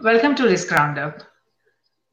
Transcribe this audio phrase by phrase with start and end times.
[0.00, 1.24] Welcome to Risk Roundup.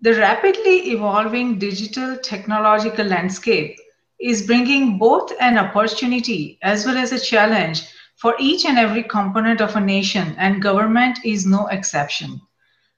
[0.01, 3.77] The rapidly evolving digital technological landscape
[4.19, 7.83] is bringing both an opportunity as well as a challenge
[8.15, 12.41] for each and every component of a nation, and government is no exception.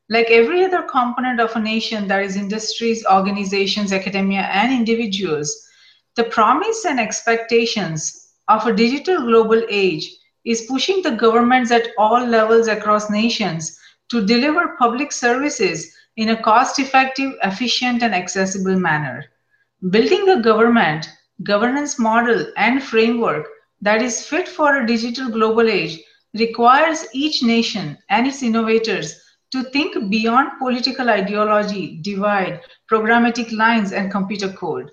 [0.10, 5.68] Like every other component of a nation, that is industries, organizations, academia, and individuals.
[6.16, 10.10] The promise and expectations of a digital global age
[10.46, 13.78] is pushing the governments at all levels across nations
[14.10, 19.26] to deliver public services in a cost effective, efficient, and accessible manner.
[19.90, 21.10] Building a government,
[21.44, 23.48] governance model, and framework
[23.82, 26.00] that is fit for a digital global age
[26.34, 29.22] requires each nation and its innovators
[29.52, 32.62] to think beyond political ideology, divide,
[32.92, 34.92] programmatic lines, and computer code.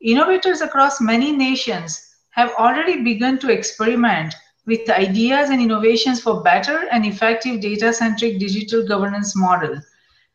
[0.00, 4.34] Innovators across many nations have already begun to experiment
[4.66, 9.80] with ideas and innovations for better and effective data-centric digital governance model.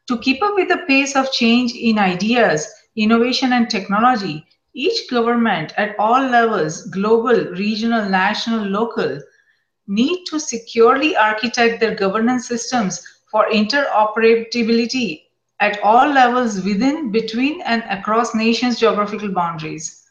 [0.07, 5.73] To keep up with the pace of change in ideas, innovation, and technology, each government
[5.77, 9.19] at all levels, global, regional, national, local,
[9.87, 13.01] need to securely architect their governance systems
[13.31, 15.21] for interoperability
[15.59, 20.03] at all levels within, between, and across nations' geographical boundaries.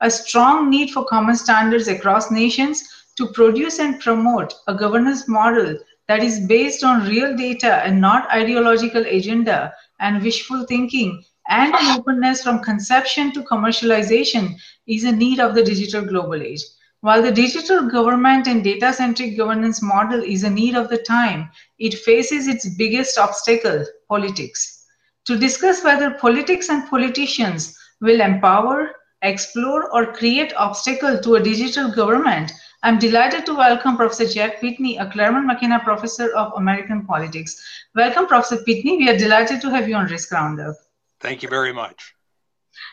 [0.00, 5.78] A strong need for common standards across nations to produce and promote a governance model
[6.08, 11.98] that is based on real data and not ideological agenda and wishful thinking and an
[11.98, 14.56] openness from conception to commercialization
[14.88, 16.62] is a need of the digital global age.
[17.00, 21.48] While the digital government and data centric governance model is a need of the time,
[21.78, 24.84] it faces its biggest obstacle politics.
[25.26, 28.90] To discuss whether politics and politicians will empower,
[29.22, 32.52] explore, or create obstacle to a digital government,
[32.84, 37.62] I'm delighted to welcome Professor Jack Pitney, a Claremont McKenna Professor of American Politics.
[37.94, 38.98] Welcome, Professor Pitney.
[38.98, 40.74] We are delighted to have you on Risk Roundup.
[41.20, 42.12] Thank you very much.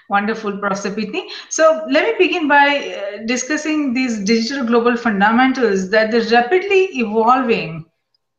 [0.07, 1.29] Wonderful, Professor Pitney.
[1.49, 7.83] So let me begin by uh, discussing these digital global fundamentals that the rapidly evolving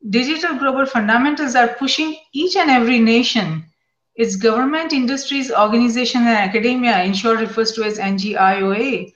[0.09, 3.65] digital global fundamentals are pushing each and every nation,
[4.15, 9.13] its government, industries, organization, and academia, in short refers to as NGIOA,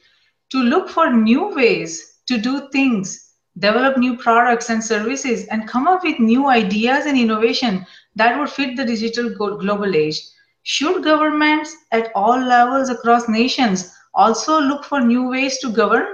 [0.50, 5.87] to look for new ways to do things, develop new products and services, and come
[5.87, 7.87] up with new ideas and innovation
[8.17, 10.21] that would fit the digital global age
[10.65, 16.07] should governments at all levels across nations also look for new ways to govern?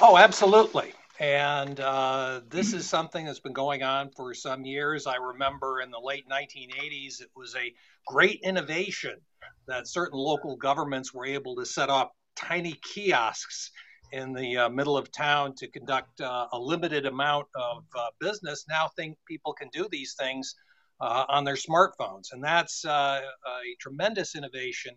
[0.00, 0.92] Oh, absolutely.
[1.20, 5.06] And uh, this is something that's been going on for some years.
[5.06, 7.72] I remember in the late 1980s, it was a
[8.08, 9.20] great innovation
[9.68, 13.70] that certain local governments were able to set up tiny kiosks
[14.14, 18.64] in the uh, middle of town to conduct uh, a limited amount of uh, business.
[18.68, 20.54] Now, think people can do these things
[21.00, 22.32] uh, on their smartphones.
[22.32, 24.94] And that's uh, a tremendous innovation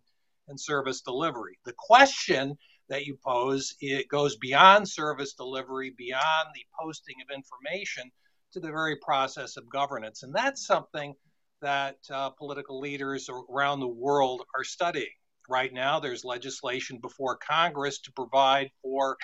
[0.50, 1.58] in service delivery.
[1.66, 2.56] The question
[2.90, 8.12] that you pose it goes beyond service delivery, beyond the posting of information
[8.54, 10.24] to the very process of governance.
[10.24, 11.14] And that's something
[11.62, 15.18] that uh, political leaders around the world are studying.
[15.48, 19.18] Right now, there's legislation before Congress to provide for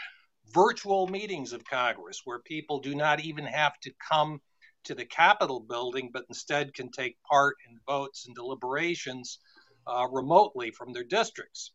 [0.54, 4.40] virtual meetings of Congress where people do not even have to come
[4.86, 9.40] to the Capitol building, but instead can take part in votes and deliberations
[9.88, 11.72] uh, remotely from their districts.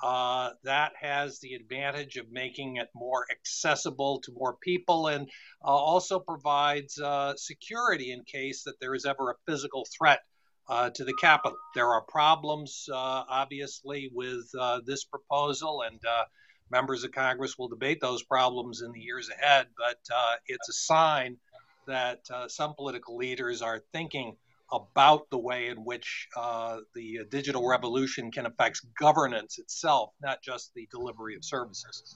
[0.00, 5.28] Uh, that has the advantage of making it more accessible to more people and
[5.64, 10.20] uh, also provides uh, security in case that there is ever a physical threat
[10.68, 11.56] uh, to the Capitol.
[11.74, 14.50] There are problems, uh, obviously, with
[14.84, 16.00] this proposal, and
[16.70, 19.98] members of Congress will debate those problems in the years ahead, but
[20.46, 21.38] it's a sign
[21.88, 24.36] that uh, some political leaders are thinking
[24.70, 30.72] about the way in which uh, the digital revolution can affect governance itself, not just
[30.74, 32.14] the delivery of services.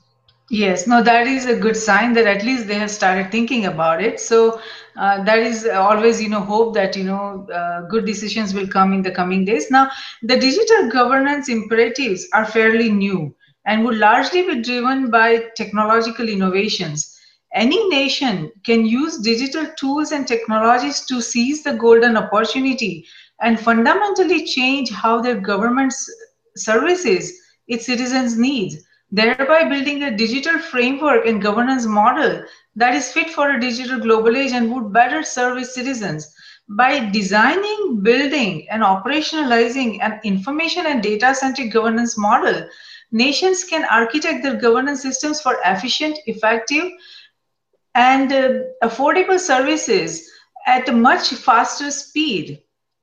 [0.50, 4.02] Yes, no, that is a good sign that at least they have started thinking about
[4.02, 4.20] it.
[4.20, 4.60] So
[4.96, 8.92] uh, that is always, you know, hope that you know uh, good decisions will come
[8.92, 9.70] in the coming days.
[9.70, 9.90] Now,
[10.22, 13.34] the digital governance imperatives are fairly new
[13.64, 17.16] and would largely be driven by technological innovations
[17.54, 23.04] any nation can use digital tools and technologies to seize the golden opportunity
[23.40, 25.92] and fundamentally change how their government
[26.56, 27.32] services
[27.68, 28.76] its citizens' needs,
[29.12, 32.42] thereby building a digital framework and governance model
[32.74, 36.34] that is fit for a digital global age and would better serve its citizens.
[36.68, 42.66] By designing, building, and operationalizing an information and data centric governance model,
[43.10, 46.90] nations can architect their governance systems for efficient, effective,
[47.94, 50.30] and uh, affordable services
[50.66, 52.62] at a much faster speed.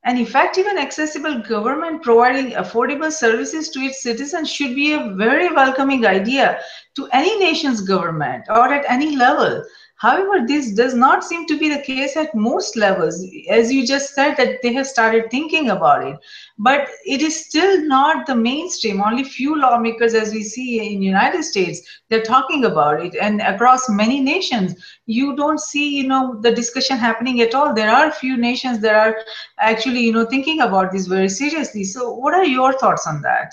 [0.09, 5.53] An effective and accessible government providing affordable services to its citizens should be a very
[5.53, 6.61] welcoming idea
[6.95, 9.63] to any nation's government or at any level.
[9.99, 13.21] However, this does not seem to be the case at most levels.
[13.49, 16.17] As you just said, that they have started thinking about it,
[16.57, 19.01] but it is still not the mainstream.
[19.01, 23.89] Only few lawmakers, as we see in United States, they're talking about it, and across
[23.89, 24.73] many nations,
[25.05, 27.73] you don't see, you know, the discussion happening at all.
[27.73, 29.17] There are a few nations that are
[29.59, 31.83] actually, you know, thinking about this very seriously.
[31.83, 33.51] So, what are your thoughts on that?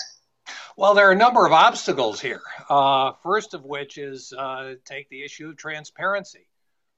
[0.76, 2.42] Well, there are a number of obstacles here.
[2.68, 6.46] Uh, first of which is uh, take the issue of transparency.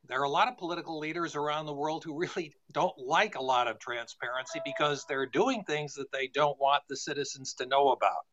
[0.06, 3.42] There are a lot of political leaders around the world who really don't like a
[3.42, 7.90] lot of transparency because they're doing things that they don't want the citizens to know
[7.90, 8.24] about.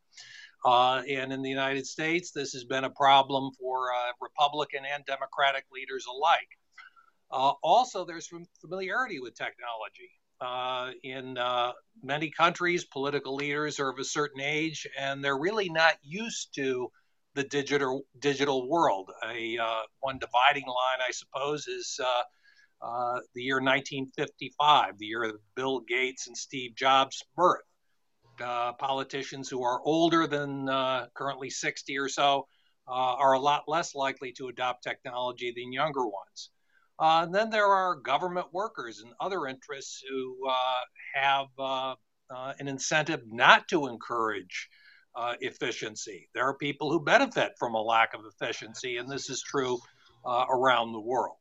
[0.63, 5.05] Uh, and in the United States, this has been a problem for uh, Republican and
[5.05, 6.47] Democratic leaders alike.
[7.29, 8.29] Uh, also, there's
[8.61, 10.09] familiarity with technology.
[10.41, 11.71] Uh, in uh,
[12.01, 16.89] many countries, political leaders are of a certain age and they're really not used to
[17.35, 19.11] the digital digital world.
[19.25, 25.23] A uh, one dividing line, I suppose, is uh, uh, the year 1955, the year
[25.23, 27.61] of Bill Gates and Steve Jobs' birth.
[28.41, 30.67] Uh, politicians who are older than
[31.13, 32.47] currently 60 or so
[32.87, 36.49] are a lot less likely to adopt technology than younger ones.
[36.97, 40.81] Uh, and then there are government workers and other interests who uh,
[41.13, 41.95] have uh,
[42.33, 44.69] uh an incentive not to encourage
[45.15, 46.29] uh, efficiency.
[46.33, 49.79] There are people who benefit from a lack of efficiency, and this is true
[50.25, 51.37] uh, around the world.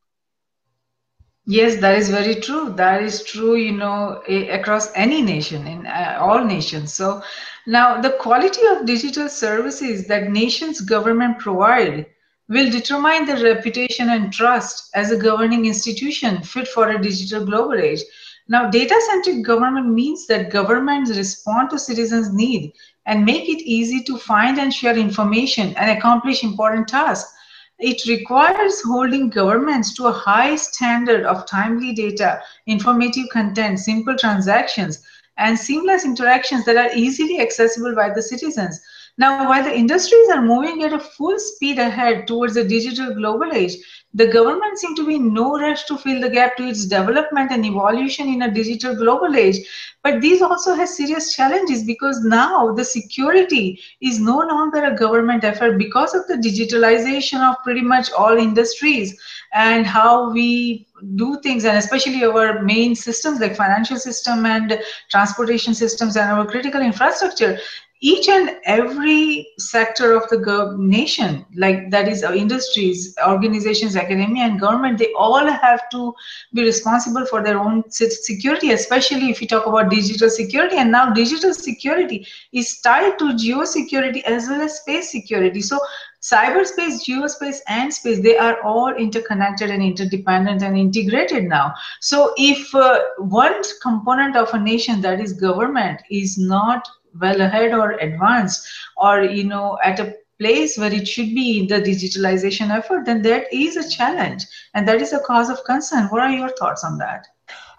[1.47, 2.71] Yes, that is very true.
[2.71, 6.95] That is true, you know, across any nation, in all nations.
[6.95, 7.23] So
[7.67, 12.07] now the quality of digital services that nations government provide
[12.49, 17.75] will determine the reputation and trust as a governing institution fit for a digital global
[17.75, 18.01] age.
[18.49, 22.75] Now, data-centric government means that governments respond to citizens' need
[23.07, 27.33] and make it easy to find and share information and accomplish important tasks.
[27.79, 35.05] It requires holding governments to a high standard of timely data, informative content, simple transactions,
[35.37, 38.81] and seamless interactions that are easily accessible by the citizens.
[39.17, 43.53] Now, while the industries are moving at a full speed ahead towards a digital global
[43.53, 43.77] age,
[44.13, 47.53] the government seems to be in no rush to fill the gap to its development
[47.53, 49.57] and evolution in a digital global age.
[50.03, 55.45] But these also has serious challenges because now the security is no longer a government
[55.45, 59.17] effort because of the digitalization of pretty much all industries
[59.53, 60.87] and how we
[61.17, 64.79] do things and especially our main systems like financial system and
[65.11, 67.59] transportation systems and our critical infrastructure
[68.01, 74.61] each and every sector of the nation, like that is our industries, organizations, academia, and
[74.61, 76.13] government, they all have to
[76.53, 80.77] be responsible for their own security, especially if you talk about digital security.
[80.77, 85.63] And now digital security is tied to geosecurity as well as space security.
[85.63, 85.79] So
[86.21, 91.75] cyberspace, geospace, and space, they are all interconnected and interdependent and integrated now.
[92.01, 96.89] So if uh, one component of a nation, that is government, is not
[97.21, 98.67] well ahead or advanced
[98.97, 103.23] or you know at a place where it should be in the digitalization effort then
[103.23, 104.45] that is a challenge
[104.75, 107.27] and that is a cause of concern what are your thoughts on that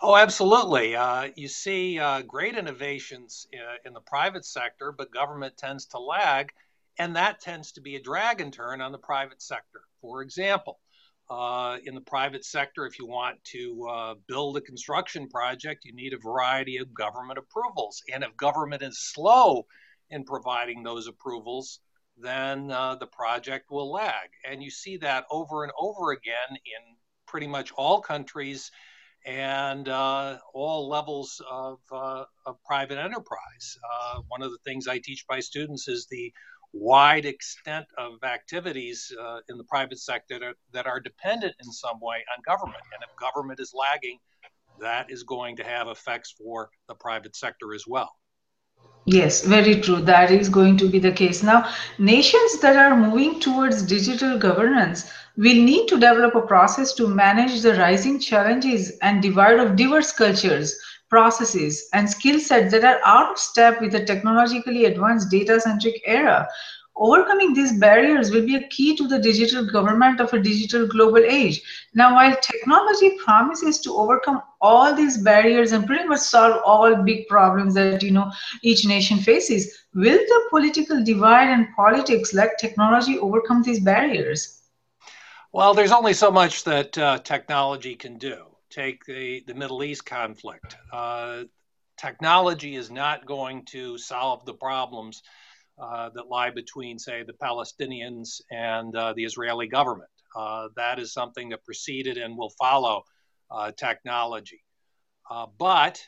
[0.01, 0.95] Oh, absolutely.
[0.95, 6.00] Uh, you see uh, great innovations uh, in, the private sector, but government tends to
[6.00, 6.51] lag,
[7.00, 9.81] and that tends to be a drag in turn on the private sector.
[10.01, 10.79] For example,
[11.29, 15.94] uh, in the private sector, if you want to uh, build a construction project, you
[15.94, 18.01] need a variety of government approvals.
[18.13, 19.65] And if government is slow
[20.10, 21.79] in providing those approvals,
[22.17, 24.29] then uh, the project will lag.
[24.50, 26.96] And you see that over and over again in
[27.27, 28.72] pretty much all countries
[29.25, 33.77] and uh, all levels of, uh, of private enterprise.
[34.27, 36.32] One of the things I teach my students is the
[36.75, 41.72] wide extent of activities uh, in the private sector that are, that are dependent in
[41.72, 42.84] some way on government.
[42.94, 44.20] And if government is lagging,
[44.82, 48.12] that is going to have effects for the private sector as well.
[49.05, 50.01] Yes, very true.
[50.01, 51.44] That is going to be the case.
[51.44, 57.08] Now, nations that are moving towards digital governance will need to develop a process to
[57.08, 60.75] manage the rising challenges and divide of diverse cultures,
[61.09, 66.01] processes, and skill sets that are out of step with the technologically advanced data centric
[66.05, 66.47] era.
[66.97, 71.24] Overcoming these barriers will be a key to the digital government of a digital global
[71.24, 71.62] age.
[71.93, 77.27] Now, while technology promises to overcome all these barriers and pretty much solve all big
[77.27, 83.17] problems that you know each nation faces, will the political divide and politics let technology
[83.19, 84.62] overcome these barriers?
[85.51, 90.05] Well, there's only so much that uh, technology can do take the, the Middle East
[90.05, 90.75] conflict.
[90.91, 91.44] Uh,
[91.98, 95.24] technology is not going to solve the problems
[95.82, 100.10] uh, that lie between, say, the Palestinians and uh, the Israeli government.
[100.36, 103.03] Uh, that is something that preceded and will follow
[103.50, 104.62] uh, technology.
[105.32, 106.00] Uh, but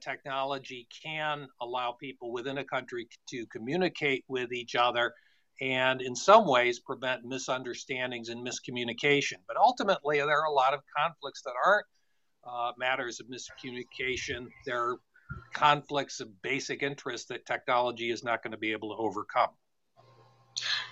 [0.00, 5.12] technology can allow people within a country to communicate with each other
[5.60, 9.34] and in some ways prevent misunderstandings and miscommunication.
[9.46, 11.86] But ultimately, there are a lot of conflicts that aren't
[12.44, 14.46] uh, matters of miscommunication.
[14.66, 14.96] There are
[15.54, 19.50] conflicts of basic interest that technology is not going to be able to overcome.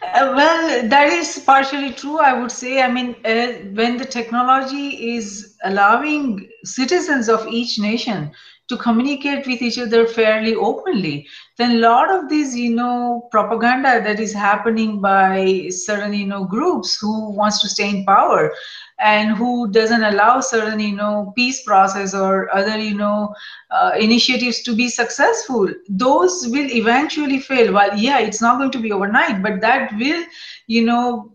[0.02, 2.82] Uh, well, that is partially true, I would say.
[2.82, 8.30] I mean, uh, when the technology is allowing citizens of each nation
[8.68, 14.00] to communicate with each other fairly openly then a lot of this you know propaganda
[14.04, 18.50] that is happening by certain you know groups who wants to stay in power
[18.98, 23.34] and who doesn't allow certain you know peace process or other you know
[23.70, 27.72] uh, initiatives to be successful those will eventually fail.
[27.72, 30.24] Well yeah it's not going to be overnight but that will
[30.66, 31.32] you know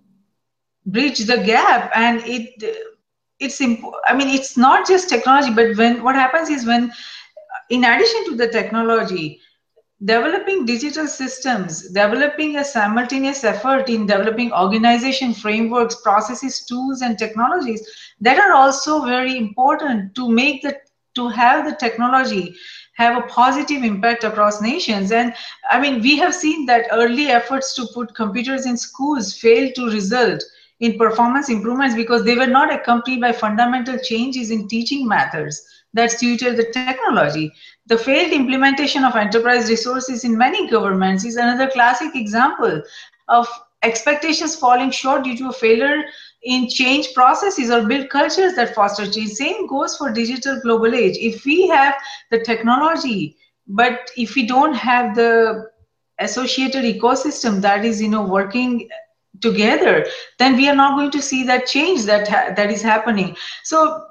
[0.86, 1.92] bridge the gap.
[1.96, 2.50] And it
[3.40, 6.92] it's imp- i mean it's not just technology but when what happens is when
[7.70, 9.40] in addition to the technology,
[10.04, 17.88] developing digital systems, developing a simultaneous effort in developing organization frameworks, processes, tools, and technologies
[18.20, 20.78] that are also very important to make the
[21.16, 22.56] to have the technology
[22.96, 25.12] have a positive impact across nations.
[25.12, 25.34] And
[25.70, 29.92] I mean, we have seen that early efforts to put computers in schools failed to
[29.92, 30.44] result
[30.80, 35.64] in performance improvements because they were not accompanied by fundamental changes in teaching methods
[35.94, 37.52] that suited the technology.
[37.86, 42.82] The failed implementation of enterprise resources in many governments is another classic example
[43.28, 43.48] of
[43.84, 46.04] expectations falling short due to a failure
[46.44, 49.32] in change processes or build cultures that foster change.
[49.32, 51.18] Same goes for digital global age.
[51.20, 51.96] If we have
[52.32, 55.70] the technology, but if we don't have the
[56.20, 58.90] associated ecosystem that is, you know, working
[59.42, 60.06] together,
[60.40, 63.36] then we are not going to see that change that that is happening.
[63.64, 64.06] So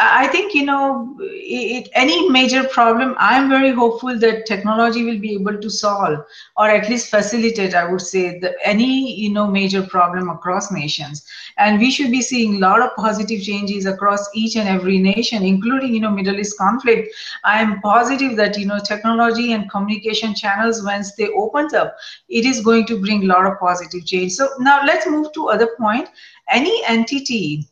[0.00, 3.14] I think you know it, any major problem.
[3.18, 6.24] I'm very hopeful that technology will be able to solve
[6.56, 7.74] or at least facilitate.
[7.74, 11.24] I would say the, any you know major problem across nations,
[11.58, 15.42] and we should be seeing a lot of positive changes across each and every nation,
[15.42, 17.14] including you know Middle East conflict.
[17.44, 21.96] I am positive that you know technology and communication channels once they opens up,
[22.28, 24.32] it is going to bring a lot of positive change.
[24.32, 26.08] So now let's move to other point.
[26.48, 27.68] Any entity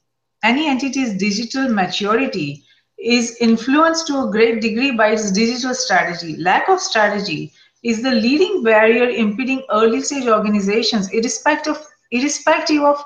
[0.46, 2.62] any entity's digital maturity
[2.98, 6.36] is influenced to a great degree by its digital strategy.
[6.36, 11.78] Lack of strategy is the leading barrier impeding early stage organizations, irrespective,
[12.12, 13.04] irrespective of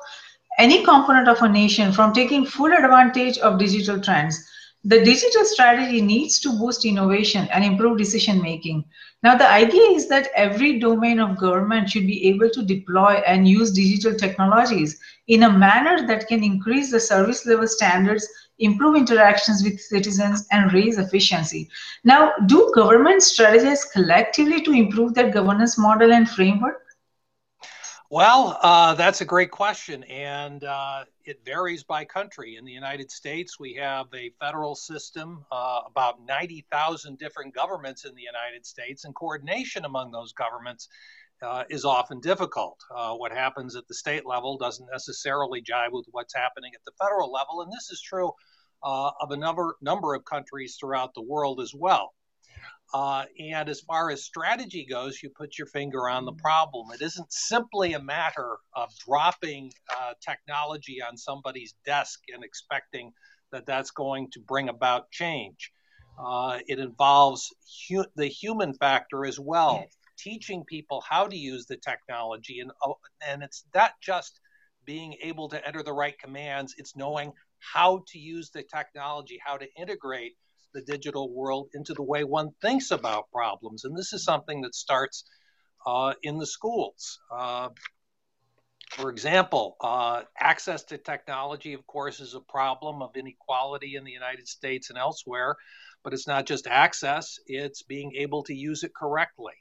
[0.59, 4.39] any component of a nation, from taking full advantage of digital trends.
[4.85, 8.85] The digital strategy needs to boost innovation and improve decision making.
[9.23, 13.47] Now, the idea is that every domain of government should be able to deploy and
[13.47, 14.99] use digital technologies
[15.29, 18.27] in a manner that can increase the service level standards,
[18.59, 21.69] improve interactions with citizens, and raise efficiency.
[22.03, 26.83] Now, do governments strategize collectively to improve their governance model and framework?
[28.13, 32.57] Well, uh, that's a great question, and uh, it varies by country.
[32.57, 38.17] In the United States, we have a federal system, uh, about 90,000 different governments in
[38.17, 40.89] the United States, and coordination among those governments
[41.41, 42.81] uh, is often difficult.
[42.93, 46.93] Uh, what happens at the state level doesn't necessarily jive with what's happening at the
[47.01, 48.33] federal level, and this is true
[48.83, 52.13] uh, of a number number of countries throughout the world as well.
[52.93, 56.89] Uh, and as far as strategy goes, you put your finger on the problem.
[56.93, 63.13] It isn't simply a matter of dropping uh, technology on somebody's desk and expecting
[63.53, 65.73] that that's going to bring about change.
[66.19, 67.49] Uh, it involves
[67.89, 69.87] hu- the human factor as well,
[70.19, 74.41] teaching people how to use the technology, and oh, and it's not just
[74.85, 79.57] being able to enter the right commands; it's knowing how to use the technology, how
[79.57, 80.37] to integrate
[80.73, 83.85] the digital world into the way one thinks about problems.
[83.85, 85.25] And this is something that starts
[85.87, 87.19] uh, in the schools.
[87.31, 87.71] Uh,
[88.91, 94.11] for example, uh, access to technology, of course, is a problem of inequality in the
[94.11, 95.57] United States and elsewhere.
[96.03, 99.53] But it's not just access, it's being able to use it correctly.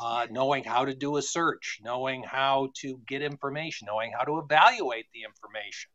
[0.00, 4.38] Uh, knowing how to do a search, knowing how to get information, knowing how to
[4.38, 5.90] evaluate the information.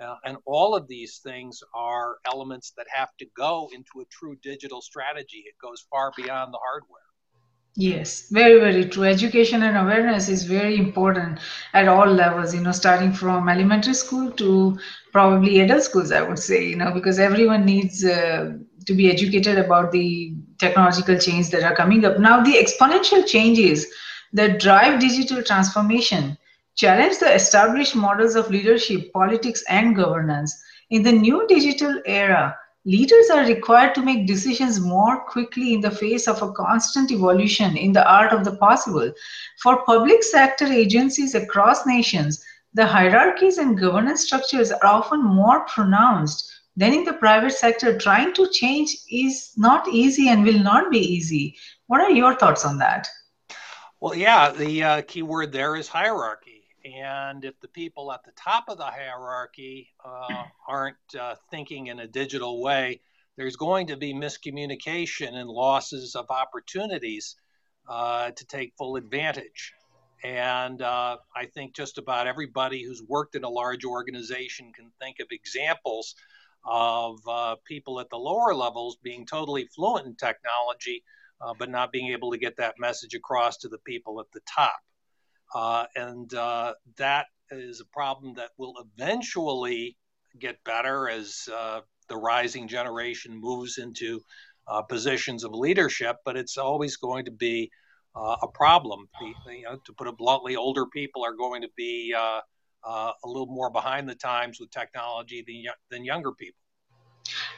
[0.00, 4.36] Uh, and all of these things are elements that have to go into a true
[4.42, 5.44] digital strategy.
[5.46, 7.02] It goes far beyond the hardware.
[7.74, 9.04] Yes, very, very true.
[9.04, 11.38] Education and awareness is very important
[11.72, 14.78] at all levels, you know, starting from elementary school to
[15.10, 18.52] probably adult schools, I would say, you know, because everyone needs uh,
[18.84, 22.18] to be educated about the technological change that are coming up.
[22.18, 23.86] Now, the exponential changes
[24.34, 26.36] that drive digital transformation
[26.74, 30.54] challenge the established models of leadership, politics, and governance.
[30.90, 35.90] In the new digital era, Leaders are required to make decisions more quickly in the
[35.90, 39.12] face of a constant evolution in the art of the possible.
[39.62, 46.52] For public sector agencies across nations, the hierarchies and governance structures are often more pronounced
[46.74, 47.96] than in the private sector.
[47.96, 51.54] Trying to change is not easy and will not be easy.
[51.86, 53.06] What are your thoughts on that?
[54.00, 56.51] Well, yeah, the uh, key word there is hierarchy.
[56.84, 62.00] And if the people at the top of the hierarchy uh, aren't uh, thinking in
[62.00, 63.00] a digital way,
[63.36, 67.36] there's going to be miscommunication and losses of opportunities
[67.88, 69.72] uh, to take full advantage.
[70.24, 75.16] And uh, I think just about everybody who's worked in a large organization can think
[75.20, 76.14] of examples
[76.64, 81.02] of uh, people at the lower levels being totally fluent in technology,
[81.40, 84.40] uh, but not being able to get that message across to the people at the
[84.46, 84.78] top.
[85.54, 89.96] Uh, and uh, that is a problem that will eventually
[90.38, 94.20] get better as uh, the rising generation moves into
[94.68, 97.70] uh, positions of leadership, but it's always going to be
[98.16, 99.08] uh, a problem.
[99.20, 102.40] You know, to put it bluntly, older people are going to be uh,
[102.84, 106.58] a little more behind the times with technology than, than younger people.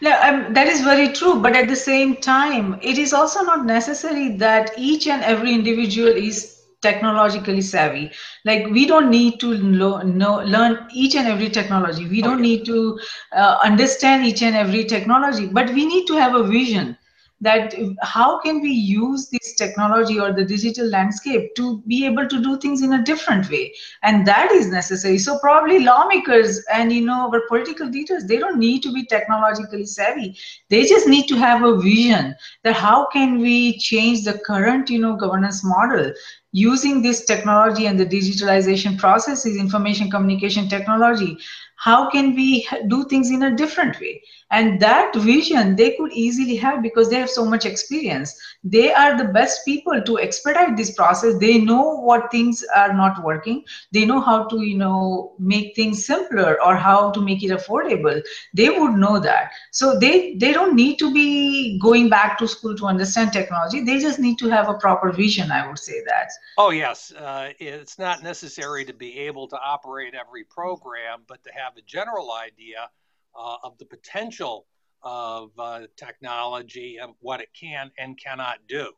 [0.00, 1.40] Yeah, um, that is very true.
[1.40, 6.08] But at the same time, it is also not necessary that each and every individual
[6.08, 6.53] is
[6.84, 8.12] technologically savvy.
[8.44, 12.08] Like we don't need to lo- know, learn each and every technology.
[12.08, 12.50] We don't okay.
[12.50, 12.98] need to
[13.36, 16.96] uh, understand each and every technology but we need to have a vision
[17.40, 22.42] that how can we use this technology or the digital landscape to be able to
[22.42, 23.72] do things in a different way.
[24.02, 25.18] And that is necessary.
[25.18, 29.86] So probably lawmakers and you know our political leaders they don't need to be technologically
[29.86, 30.36] savvy.
[30.70, 35.00] They just need to have a vision that how can we change the current you
[35.00, 36.12] know governance model
[36.54, 41.36] using this technology and the digitalization process processes information communication technology
[41.76, 44.22] how can we do things in a different way
[44.54, 48.34] and that vision they could easily have because they have so much experience.
[48.62, 51.38] They are the best people to expedite this process.
[51.38, 53.64] They know what things are not working.
[53.92, 58.22] They know how to you know make things simpler or how to make it affordable.
[58.54, 59.50] They would know that.
[59.72, 63.80] So they they don't need to be going back to school to understand technology.
[63.80, 66.30] They just need to have a proper vision i would say that.
[66.58, 67.12] Oh yes.
[67.12, 71.82] Uh, it's not necessary to be able to operate every program but to have a
[71.82, 72.90] general idea
[73.38, 74.66] uh, of the potential
[75.02, 78.90] of uh, technology and what it can and cannot do.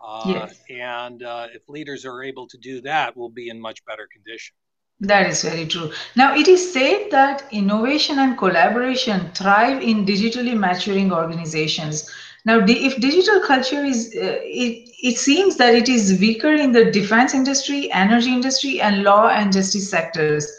[0.00, 0.60] Uh, yes.
[0.70, 4.54] And uh, if leaders are able to do that, we'll be in much better condition.
[5.00, 5.92] That is very true.
[6.14, 12.10] Now, it is said that innovation and collaboration thrive in digitally maturing organizations.
[12.44, 16.90] Now, if digital culture is, uh, it, it seems that it is weaker in the
[16.90, 20.50] defense industry, energy industry, and law and justice sectors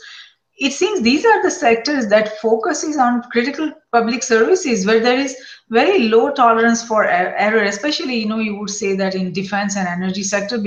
[0.60, 5.36] it seems these are the sectors that focuses on critical public services where there is
[5.70, 9.88] very low tolerance for error especially you know you would say that in defense and
[9.88, 10.62] energy sector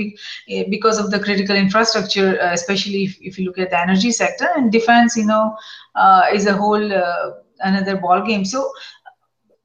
[0.49, 4.11] eh, because of the critical infrastructure uh, especially if, if you look at the energy
[4.11, 5.55] sector and defense you know
[5.95, 8.69] uh, is a whole uh, another ball game so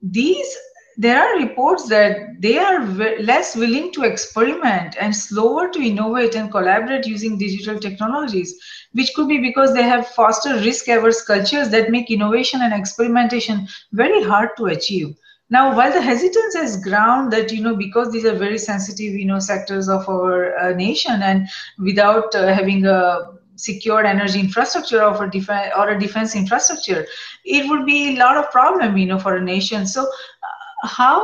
[0.02, 0.56] these
[1.00, 2.84] there are reports that they are
[3.20, 8.54] less willing to experiment and slower to innovate and collaborate using digital technologies,
[8.92, 13.66] which could be because they have foster risk averse cultures that make innovation and experimentation
[13.92, 15.16] very hard to achieve.
[15.48, 19.24] Now, while the hesitance has ground that, you know, because these are very sensitive, you
[19.24, 23.20] know, sectors of our uh, nation and without uh, having a
[23.60, 27.06] secured energy infrastructure or a defense or a defense infrastructure,
[27.44, 29.86] it would be a lot of problem, you know, for a nation.
[29.86, 30.08] So
[30.82, 31.22] how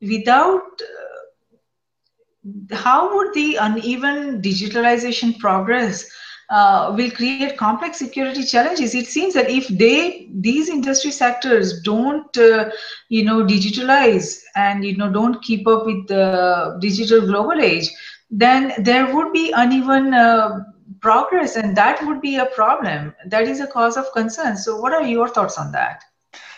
[0.00, 6.08] without uh, how would the uneven digitalization progress
[6.50, 8.84] uh, will create complex security challenges?
[8.84, 12.70] It seems that if they these industry sectors don't uh,
[13.08, 17.90] you know digitalize and you know don't keep up with the digital global age
[18.30, 20.60] then there would be uneven uh,
[21.00, 23.14] progress and that would be a problem.
[23.26, 24.56] That is a cause of concern.
[24.56, 26.05] So what are your thoughts on that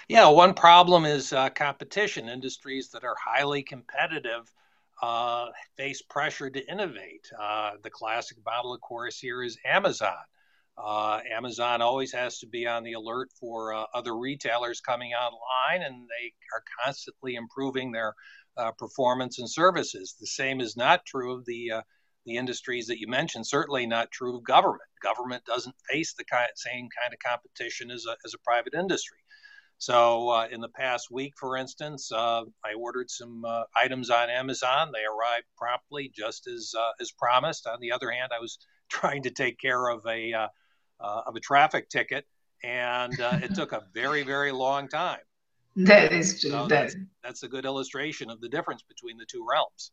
[0.09, 2.29] yeah, one problem is uh, competition.
[2.29, 4.51] Industries that are highly competitive
[5.03, 7.31] uh, face pressure to innovate.
[7.39, 10.17] Uh, the classic model, of course, here is Amazon.
[10.77, 15.83] Uh, Amazon always has to be on the alert for uh, other retailers coming online,
[15.83, 18.15] and they are constantly improving their
[18.57, 20.17] uh, performance and services.
[20.19, 21.73] The same is not true of the
[22.25, 23.47] the industries that you mentioned.
[23.47, 24.83] Certainly not true of government.
[25.03, 29.19] Government doesn't face the kind, same kind of competition as a, as a private industry.
[29.79, 34.29] So, uh, in the past week, for instance, uh, I ordered some uh, items on
[34.29, 34.91] Amazon.
[34.93, 37.67] They arrived promptly, just as uh, as promised.
[37.69, 40.49] On the other hand, I was trying to take care of a uh,
[41.01, 42.27] uh, of a traffic ticket,
[42.65, 45.21] and it took a very very long time.
[45.77, 46.51] That is true.
[46.51, 49.93] So that's, that's a good illustration of the difference between the two realms.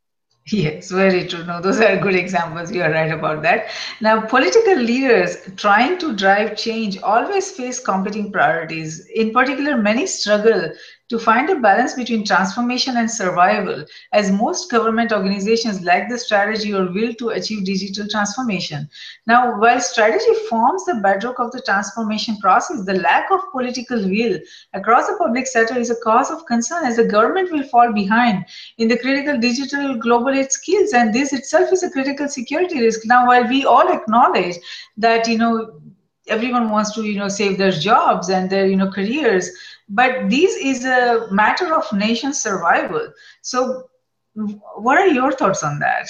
[0.51, 1.43] Yes, very true.
[1.43, 2.71] No, those are good examples.
[2.71, 3.67] You are right about that.
[3.99, 9.07] Now, political leaders trying to drive change always face competing priorities.
[9.07, 10.69] In particular, many struggle
[11.09, 16.73] to find a balance between transformation and survival, as most government organizations lack the strategy
[16.73, 18.89] or will to achieve digital transformation.
[19.27, 24.39] Now, while strategy forms the bedrock of the transformation process, the lack of political will
[24.73, 28.45] across the public sector is a cause of concern as the government will fall behind
[28.79, 33.01] in the critical digital global age skills, and this itself is a critical security risk.
[33.05, 34.55] Now, while we all acknowledge
[34.97, 35.81] that, you know,
[36.27, 39.51] everyone wants to you know save their jobs and their you know careers
[39.87, 43.11] but this is a matter of nation survival.
[43.41, 43.89] So
[44.33, 46.07] what are your thoughts on that?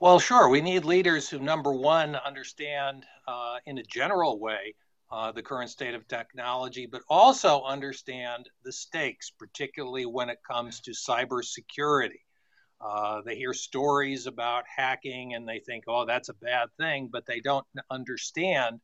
[0.00, 0.48] Well sure.
[0.48, 4.74] We need leaders who number one understand uh, in a general way
[5.10, 10.80] uh, the current state of technology but also understand the stakes particularly when it comes
[10.80, 12.20] to cybersecurity.
[12.78, 17.24] Uh, they hear stories about hacking and they think, oh, that's a bad thing, but
[17.24, 18.78] they don't understand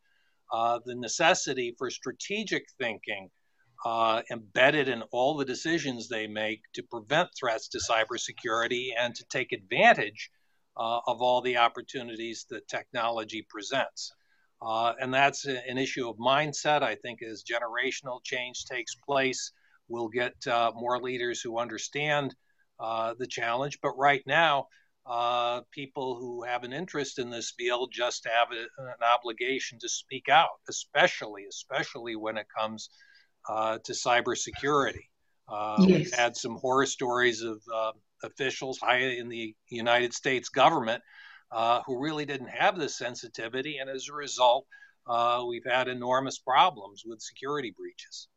[0.50, 3.28] uh, the necessity for strategic thinking
[3.84, 9.24] uh, embedded in all the decisions they make to prevent threats to cybersecurity and to
[9.30, 10.30] take advantage
[10.76, 14.12] uh, of all the opportunities that technology presents.
[14.64, 16.82] Uh, and that's an issue of mindset.
[16.82, 19.50] I think as generational change takes place,
[19.88, 22.34] we'll get uh, more leaders who understand
[22.78, 23.80] uh, the challenge.
[23.82, 24.68] But right now,
[25.04, 29.88] uh, people who have an interest in this field just have a, an obligation to
[29.88, 32.88] speak out, especially especially when it comes
[33.48, 35.08] uh, to cybersecurity.
[35.48, 35.92] Uh, yes.
[35.92, 41.02] We've had some horror stories of uh, officials high in the United States government
[41.50, 44.66] uh, who really didn't have this sensitivity, and as a result,
[45.06, 48.28] uh, we've had enormous problems with security breaches.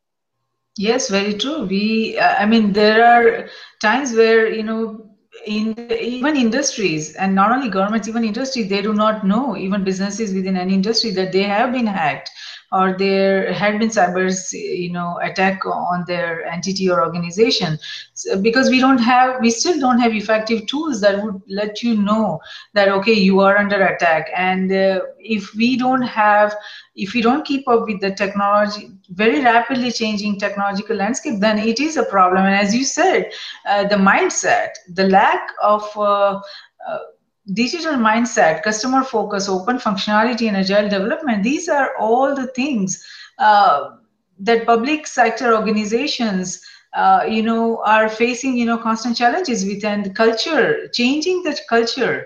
[0.78, 1.66] Yes, very true.
[1.66, 3.48] We, I mean, there are
[3.82, 5.10] times where you know
[5.46, 10.34] in even industries and not only governments even industry they do not know even businesses
[10.34, 12.30] within an industry that they have been hacked
[12.72, 17.78] or there had been cyber you know attack on their entity or organization.
[18.14, 21.96] So because we don't have we still don't have effective tools that would let you
[21.96, 22.40] know
[22.74, 24.30] that okay you are under attack.
[24.36, 26.56] And uh, if we don't have
[26.96, 31.80] if we don't keep up with the technology very rapidly changing technological landscape then it
[31.80, 32.46] is a problem.
[32.46, 33.32] And as you said
[33.68, 36.42] uh, the mindset the lack of uh,
[36.88, 37.00] uh
[37.54, 43.04] digital mindset, customer focus, open functionality, and agile development, these are all the things
[43.40, 43.92] uh,
[44.40, 46.62] that public sector organizations
[46.96, 49.84] uh, you know are facing you know constant challenges with.
[49.84, 52.26] And culture changing that culture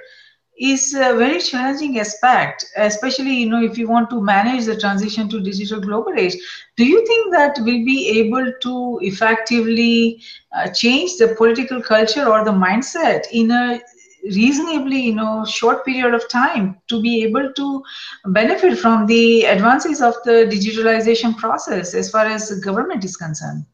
[0.59, 5.29] is a very challenging aspect especially you know if you want to manage the transition
[5.29, 6.35] to digital global age.
[6.77, 10.21] Do you think that we'll be able to effectively
[10.55, 13.79] uh, change the political culture or the mindset in a
[14.23, 17.83] reasonably you know short period of time to be able to
[18.27, 23.65] benefit from the advances of the digitalization process as far as the government is concerned.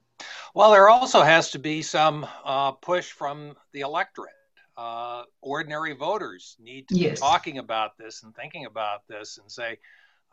[0.53, 4.31] Well there also has to be some uh, push from the electorate.
[4.77, 7.11] Uh, ordinary voters need to yes.
[7.11, 9.77] be talking about this and thinking about this and say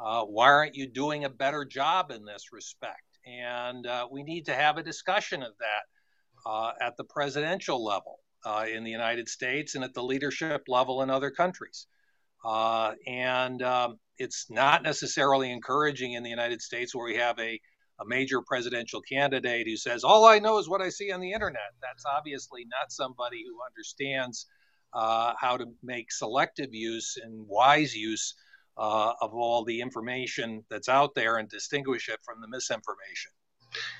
[0.00, 3.18] uh, why aren't you doing a better job in this respect?
[3.24, 8.18] And uh, we need to have a discussion of that uh, at the presidential level
[8.44, 11.86] uh, in the United States and at the leadership level in other countries.
[12.44, 17.60] Uh, and um, it's not necessarily encouraging in the United States where we have a,
[18.00, 21.32] a major presidential candidate who says, All I know is what I see on the
[21.32, 21.72] internet.
[21.80, 24.46] That's obviously not somebody who understands
[24.92, 28.34] uh, how to make selective use and wise use
[28.76, 33.32] uh, of all the information that's out there and distinguish it from the misinformation.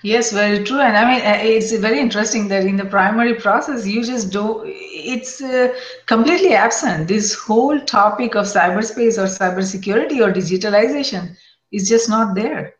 [0.03, 0.81] Yes, very true.
[0.81, 4.63] And I mean, uh, it's very interesting that in the primary process, you just do,
[4.67, 5.73] it's uh,
[6.07, 7.09] completely absent.
[7.09, 11.37] This whole topic of cyberspace or cybersecurity or digitalization
[11.71, 12.75] is just not there.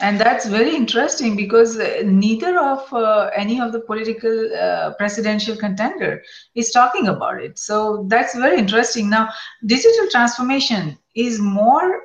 [0.00, 5.56] And that's very interesting because uh, neither of uh, any of the political uh, presidential
[5.56, 6.22] contender
[6.54, 7.58] is talking about it.
[7.58, 9.10] So that's very interesting.
[9.10, 9.28] Now,
[9.66, 12.00] digital transformation is more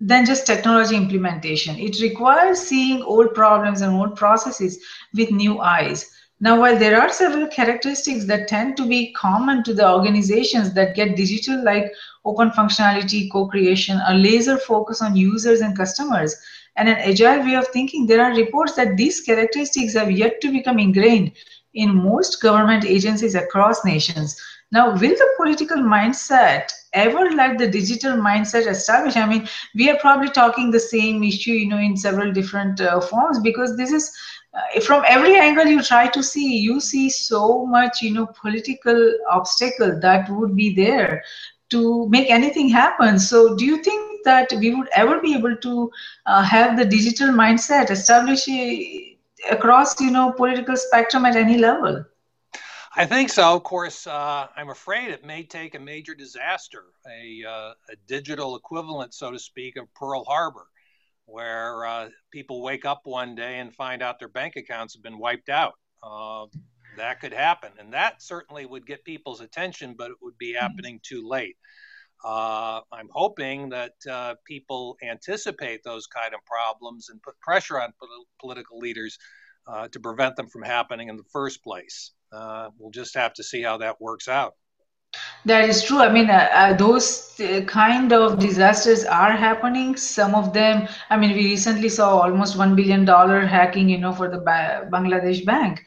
[0.00, 1.78] than just technology implementation.
[1.78, 4.78] It requires seeing old problems and old processes
[5.14, 6.10] with new eyes.
[6.40, 10.96] Now, while there are several characteristics that tend to be common to the organizations that
[10.96, 11.92] get digital, like
[12.24, 16.36] open functionality, co-creation, a laser focus on users and customers,
[16.76, 20.50] and an agile way of thinking, there are reports that these characteristics have yet to
[20.50, 21.32] become ingrained
[21.74, 24.36] in most government agencies across nations.
[24.72, 29.16] Now, will the political mindset ever let the digital mindset establish?
[29.16, 33.00] I mean, we are probably talking the same issue, you know, in several different uh,
[33.00, 34.10] forms because this is
[34.54, 39.14] uh, from every angle you try to see, you see so much, you know, political
[39.30, 41.22] obstacle that would be there
[41.70, 43.18] to make anything happen.
[43.18, 45.90] So, do you think that we would ever be able to
[46.26, 52.04] uh, have the digital mindset established uh, across, you know, political spectrum at any level?
[52.96, 53.56] I think so.
[53.56, 58.54] Of course, uh, I'm afraid it may take a major disaster, a, uh, a digital
[58.54, 60.66] equivalent, so to speak, of Pearl Harbor,
[61.26, 65.18] where uh, people wake up one day and find out their bank accounts have been
[65.18, 65.74] wiped out.
[66.04, 66.50] Um,
[66.96, 67.72] that could happen.
[67.80, 70.62] And that certainly would get people's attention, but it would be mm-hmm.
[70.62, 71.56] happening too late.
[72.24, 77.92] Uh, I'm hoping that uh, people anticipate those kind of problems and put pressure on
[78.38, 79.18] political leaders
[79.66, 83.42] uh, to prevent them from happening in the first place uh, we'll just have to
[83.42, 84.54] see how that works out.
[85.46, 85.98] That is true.
[85.98, 89.94] I mean, uh, uh, those uh, kind of disasters are happening.
[89.94, 94.30] Some of them, I mean, we recently saw almost $1 billion hacking, you know, for
[94.30, 95.84] the ba- Bangladesh bank.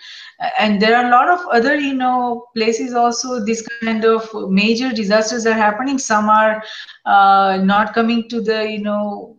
[0.60, 4.94] And there are a lot of other, you know, places also, this kind of major
[4.94, 5.98] disasters are happening.
[5.98, 6.64] Some are
[7.06, 9.38] uh, not coming to the, you know,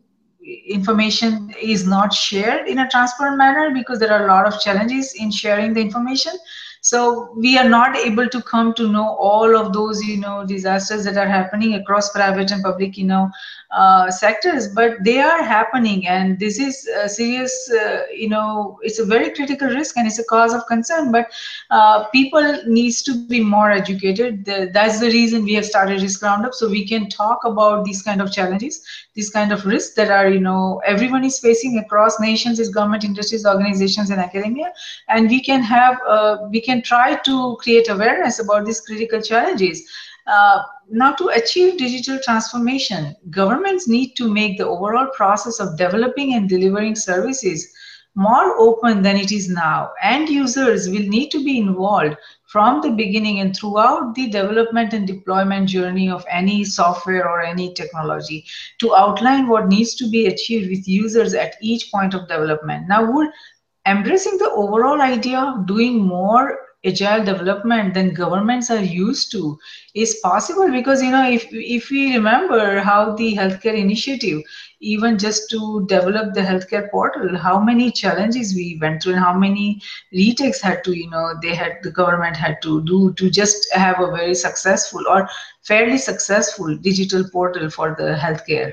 [0.67, 5.15] information is not shared in a transparent manner because there are a lot of challenges
[5.15, 6.33] in sharing the information
[6.81, 11.05] so we are not able to come to know all of those you know disasters
[11.05, 13.31] that are happening across private and public you know
[13.71, 18.99] uh, sectors but they are happening and this is a serious uh, you know it's
[18.99, 21.27] a very critical risk and it's a cause of concern but
[21.71, 24.33] uh, people needs to be more educated.
[24.33, 28.03] The, that's the reason we have started risk roundup so we can talk about these
[28.03, 28.81] kind of challenges
[29.19, 33.05] these kind of risks that are you know everyone is facing across nations is government
[33.13, 34.73] industries organizations and academia
[35.09, 39.89] and we can have uh, we can try to create awareness about these critical challenges
[40.29, 46.35] uh, now, to achieve digital transformation, governments need to make the overall process of developing
[46.35, 47.67] and delivering services
[48.15, 49.91] more open than it is now.
[50.03, 52.17] and users will need to be involved
[52.49, 57.75] from the beginning and throughout the development and deployment journey of any software or any
[57.75, 58.45] technology
[58.79, 62.89] to outline what needs to be achieved with users at each point of development.
[62.89, 63.29] Now, would
[63.87, 69.59] embracing the overall idea of doing more agile development than governments are used to
[69.95, 74.41] is possible because you know if if we remember how the healthcare initiative
[74.81, 79.33] even just to develop the healthcare portal how many challenges we went through and how
[79.37, 83.67] many retakes had to you know they had the government had to do to just
[83.73, 85.29] have a very successful or
[85.63, 88.73] fairly successful digital portal for the healthcare.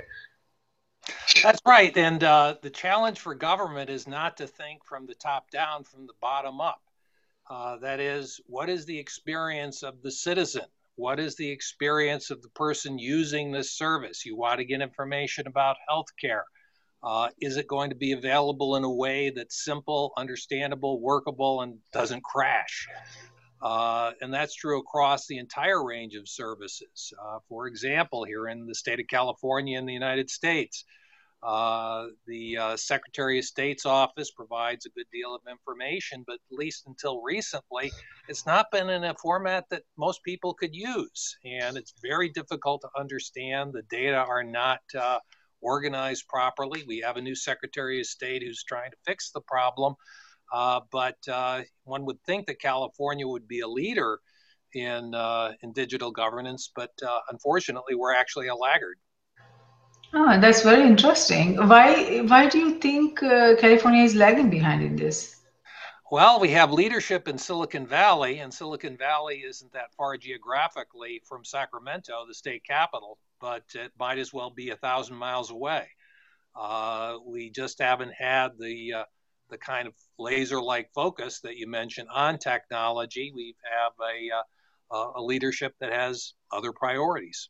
[1.44, 1.96] That's right.
[1.98, 6.08] And uh, the challenge for government is not to think from the top down from
[6.08, 6.85] the bottom up
[7.50, 10.66] uh, that is, what is the experience of the citizen?
[10.96, 14.26] What is the experience of the person using this service?
[14.26, 16.44] You want to get information about healthcare.
[17.04, 21.78] Uh, is it going to be available in a way that's simple, understandable, workable, and
[21.94, 22.88] doesn't crash?
[23.62, 27.14] Uh, and that's true across the entire range of services.
[27.24, 30.84] Uh, for example, here in the state of California in the United States,
[31.44, 36.58] uh, the uh, Secretary of State's office provides a good deal of information, but at
[36.58, 37.92] least until recently,
[38.28, 41.38] it's not been in a format that most people could use.
[41.46, 43.74] And it's very difficult to understand.
[43.74, 45.20] The data are not uh,
[45.62, 46.84] organized properly.
[46.88, 49.94] We have a new Secretary of State who's trying to fix the problem.
[50.52, 54.20] Uh, but uh, one would think that California would be a leader
[54.74, 55.14] in,
[55.62, 56.92] in digital governance, but
[57.30, 58.98] unfortunately, we're actually a laggard.
[60.14, 61.56] Oh, that's very interesting.
[61.68, 65.36] Why why do you think uh, California is lagging behind in this?
[66.12, 71.44] Well, we have leadership in Silicon Valley, and Silicon Valley isn't that far geographically from
[71.44, 75.88] Sacramento, the state capital, but it might as well be a thousand miles away.
[76.56, 79.04] Uh, we just haven't had the uh,
[79.50, 83.32] the kind of laser-like focus that you mentioned on technology.
[83.36, 87.50] We have a, uh, a leadership that has other priorities.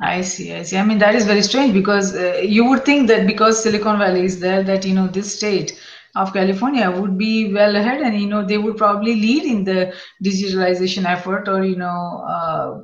[0.00, 0.76] I see, I see.
[0.78, 4.24] I mean, that is very strange because uh, you would think that because Silicon Valley
[4.24, 5.78] is there, that, you know, this state
[6.16, 9.92] of California would be well ahead and, you know, they would probably lead in the
[10.24, 12.80] digitalization effort or, you know, uh,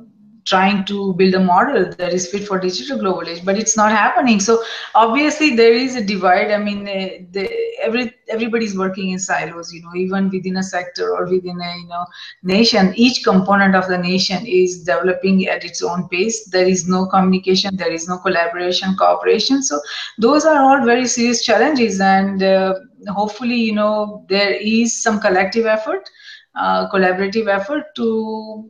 [0.47, 3.91] trying to build a model that is fit for digital global age but it's not
[3.91, 4.39] happening.
[4.39, 4.63] So
[4.95, 6.51] obviously there is a divide.
[6.51, 7.49] I mean uh, the,
[7.81, 11.87] every everybody's working in silos you know even within a sector or within a you
[11.87, 12.05] know
[12.43, 16.45] nation each component of the nation is developing at its own pace.
[16.45, 19.61] There is no communication there is no collaboration cooperation.
[19.61, 19.79] So
[20.17, 22.75] those are all very serious challenges and uh,
[23.09, 26.09] hopefully you know there is some collective effort
[26.55, 28.67] uh, collaborative effort to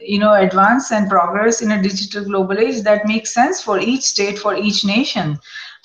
[0.00, 4.02] you know advance and progress in a digital global age that makes sense for each
[4.02, 5.38] state for each nation.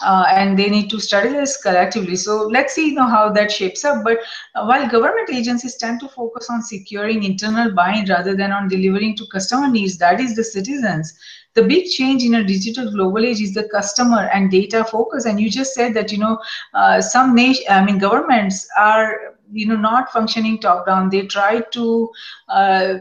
[0.03, 2.15] Uh, and they need to study this collectively.
[2.15, 4.03] So let's see you know how that shapes up.
[4.03, 4.17] But
[4.55, 9.15] uh, while government agencies tend to focus on securing internal buying rather than on delivering
[9.17, 11.13] to customer needs that is the citizens.
[11.53, 15.25] The big change in a digital global age is the customer and data focus.
[15.25, 16.39] And you just said that you know
[16.73, 21.61] uh, some nation i mean governments are you know not functioning top down they try
[21.71, 22.09] to
[22.49, 22.93] uh,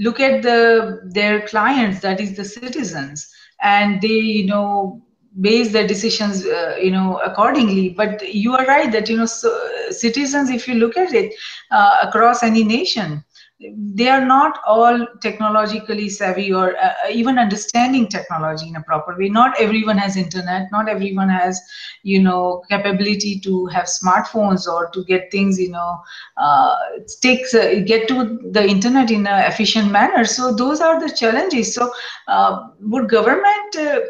[0.00, 3.30] look at the their clients that is the citizens
[3.62, 5.00] and they you know
[5.40, 7.90] base their decisions uh, you know accordingly.
[7.90, 9.50] But you are right that you know so,
[9.90, 11.34] citizens if you look at it
[11.70, 13.22] uh, across any nation
[13.60, 19.28] they are not all technologically savvy or uh, even understanding technology in a proper way.
[19.28, 20.68] Not everyone has internet.
[20.72, 21.60] Not everyone has
[22.02, 26.00] you know capability to have smartphones or to get things you know
[26.38, 26.76] uh,
[27.20, 30.24] takes uh, get to the internet in an efficient manner.
[30.24, 31.74] So those are the challenges.
[31.74, 31.92] So
[32.28, 34.00] uh, would government uh,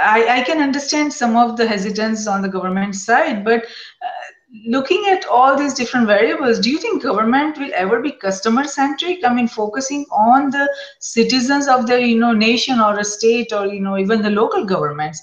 [0.00, 4.21] I, I, can understand some of the hesitance on the government side but uh,
[4.66, 9.24] looking at all these different variables, do you think government will ever be customer centric?
[9.24, 10.68] I mean, focusing on the
[11.00, 14.64] citizens of the you know nation or a state or you know even the local
[14.64, 15.22] governments.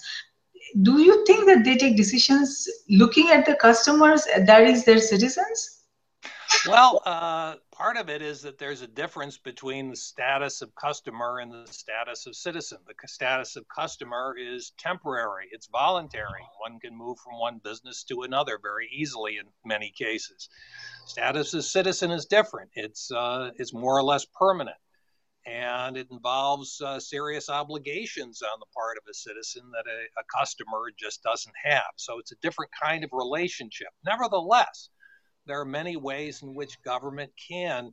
[0.81, 5.83] Do you think that they take decisions looking at the customers that is their citizens?
[6.67, 11.39] Well, uh, part of it is that there's a difference between the status of customer
[11.39, 12.77] and the status of citizen.
[12.85, 16.43] The status of customer is temporary, it's voluntary.
[16.59, 20.49] One can move from one business to another very easily in many cases.
[21.05, 24.77] Status of citizen is different, it's, uh, it's more or less permanent.
[25.45, 30.37] And it involves uh, serious obligations on the part of a citizen that a, a
[30.37, 31.93] customer just doesn't have.
[31.95, 33.87] So it's a different kind of relationship.
[34.05, 34.89] Nevertheless,
[35.49, 37.91] there are many ways in which government can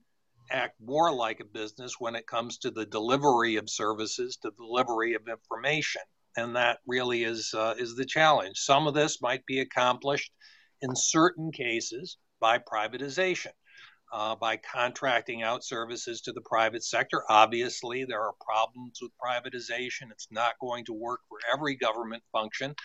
[0.50, 5.14] act more like a business when it comes to the delivery of services, to delivery
[5.14, 6.02] of information,
[6.36, 8.58] and that really is uh, is the challenge.
[8.58, 10.30] Some of this might be accomplished
[10.82, 13.52] in certain cases by privatization.
[14.12, 17.24] Uh, by contracting out services to the private sector.
[17.28, 20.12] Obviously, there are problems with privatization.
[20.12, 22.76] It's not going to work for every government function.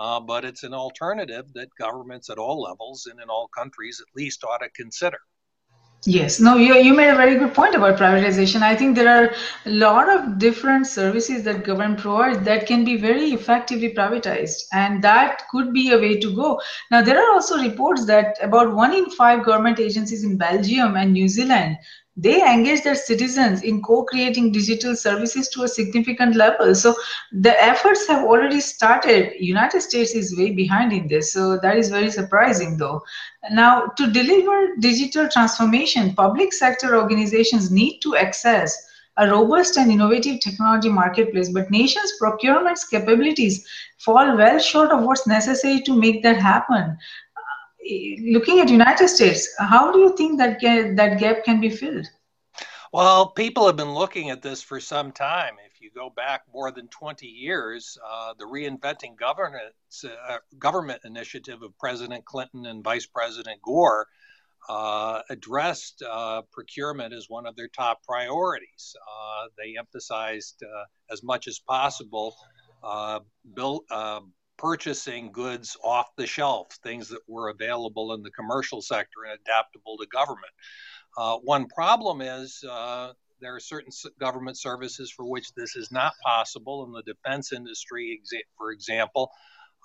[0.00, 4.16] Uh, but it's an alternative that governments at all levels and in all countries at
[4.16, 5.18] least ought to consider.
[6.06, 8.62] Yes, no, you, you made a very good point about privatization.
[8.62, 9.34] I think there are
[9.66, 15.04] a lot of different services that government provides that can be very effectively privatized, and
[15.04, 16.58] that could be a way to go.
[16.90, 21.12] Now, there are also reports that about one in five government agencies in Belgium and
[21.12, 21.76] New Zealand
[22.22, 26.74] they engage their citizens in co-creating digital services to a significant level.
[26.74, 26.94] So
[27.32, 29.32] the efforts have already started.
[29.38, 33.02] United states is way behind in this so that is very surprising though.
[33.50, 40.40] Now to deliver digital transformation public sector organizations need to access a robust and innovative
[40.40, 43.66] technology marketplace but nations procurement's capabilities
[43.98, 46.96] fall well short of what's necessary to make that happen
[48.34, 52.06] looking at United States, how do you think that ga- that gap can be filled?
[52.92, 55.54] Well, people have been looking at this for some time.
[55.64, 61.62] If you go back more than 20 years, uh, the Reinventing Governance, uh, Government initiative
[61.62, 64.08] of President Clinton and Vice President Gore
[64.68, 68.94] uh, addressed uh, procurement as one of their top priorities.
[69.08, 72.34] Uh, they emphasized uh, as much as possible
[73.54, 73.84] build,
[74.60, 79.96] purchasing goods off the shelf, things that were available in the commercial sector and adaptable
[79.96, 80.52] to government.
[81.16, 86.12] Uh, one problem is uh, there are certain government services for which this is not
[86.24, 86.84] possible.
[86.84, 88.20] In the defense industry,
[88.56, 89.30] for example,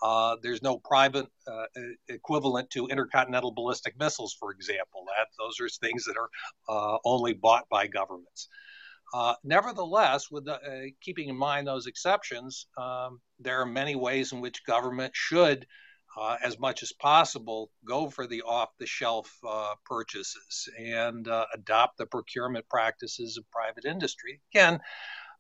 [0.04, 1.66] uh, there's no private uh,
[2.10, 5.06] equivalent to intercontinental ballistic missiles, for example.
[5.18, 6.30] That those are things that are
[6.68, 8.50] uh, only bought by governments.
[9.14, 14.32] Uh, nevertheless, with the, uh, keeping in mind those exceptions, um, there are many ways
[14.32, 15.66] in which government should,
[16.20, 22.06] uh, as much as possible, go for the off-the-shelf uh, purchases and uh, adopt the
[22.06, 24.42] procurement practices of private industry.
[24.54, 24.80] Again,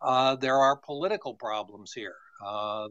[0.02, 2.16] uh, there are political problems here.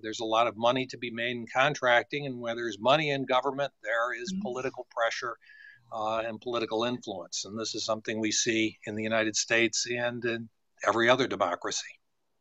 [0.02, 3.24] there's a lot of money to be made in contracting, and where there's money in
[3.24, 4.42] government, there is mm-hmm.
[4.42, 5.36] political pressure.
[5.92, 7.44] and political influence.
[7.44, 10.48] And this is something we see in the United States and in
[10.86, 11.86] every other democracy.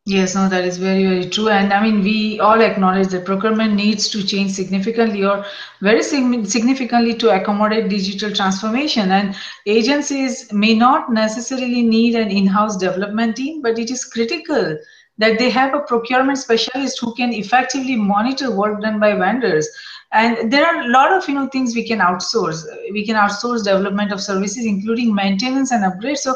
[0.06, 1.48] Yes, no, that is very, very true.
[1.48, 5.46] And I mean, we all acknowledge that procurement needs to change significantly or
[5.80, 9.12] very significantly to accommodate digital transformation.
[9.12, 14.76] And agencies may not necessarily need an in house development team, but it is critical
[15.16, 19.66] that they have a procurement specialist who can effectively monitor work done by vendors
[20.14, 22.62] and there are a lot of you know things we can outsource.
[22.92, 26.34] We can outsource development of services including maintenance and upgrade so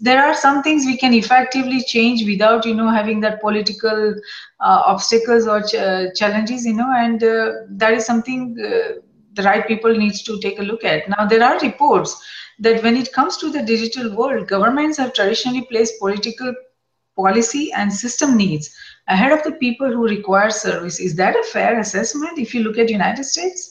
[0.00, 4.14] there are some things we can effectively change without you know having that political
[4.60, 5.76] uh, obstacles or ch
[6.16, 9.00] challenges you know and uh, that is something uh,
[9.34, 11.08] the right people needs to take a look at.
[11.08, 12.20] Now there are reports
[12.58, 16.54] that when it comes to the digital world governments have traditionally placed political
[17.16, 18.74] policy and system needs
[19.08, 21.00] ahead of the people who require service.
[21.00, 23.70] Is that a fair assessment if you look at United States?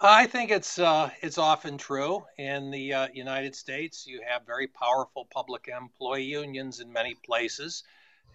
[0.00, 2.24] I think it's uh, it's often true.
[2.38, 7.82] In the uh, United States, you have very powerful public employee unions in many places,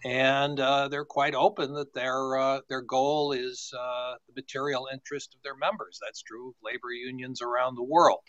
[0.04, 5.34] and uh, they're quite open that their uh, their goal is uh, the material interest
[5.34, 5.98] of their members.
[6.02, 8.20] That's true of labor unions around the world.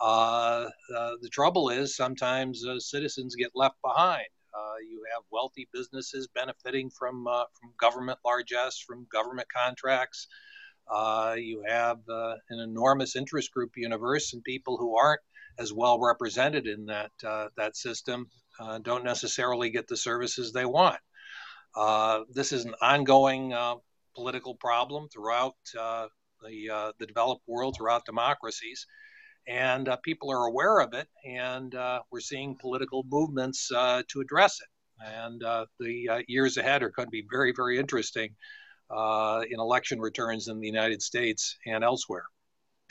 [0.00, 0.68] Uh,
[1.20, 4.28] the trouble is sometimes citizens get left behind.
[4.54, 10.28] Uh, you have wealthy businesses benefiting from uh, from government largesse, from government contracts.
[10.92, 15.20] Uh, you have uh, an enormous interest group universe, and people who aren't
[15.58, 18.26] as well represented in that uh, that system
[18.60, 21.00] uh, don't necessarily get the services they want.
[22.34, 23.54] this is an ongoing
[24.14, 28.86] political problem throughout the the developed world, throughout democracies
[29.46, 34.20] and uh, people are aware of it, and uh, we're seeing political movements uh, to
[34.20, 34.68] address it.
[35.04, 38.34] And uh, the uh, years ahead are going to be very, very interesting
[38.90, 42.24] in election returns in the United States and elsewhere.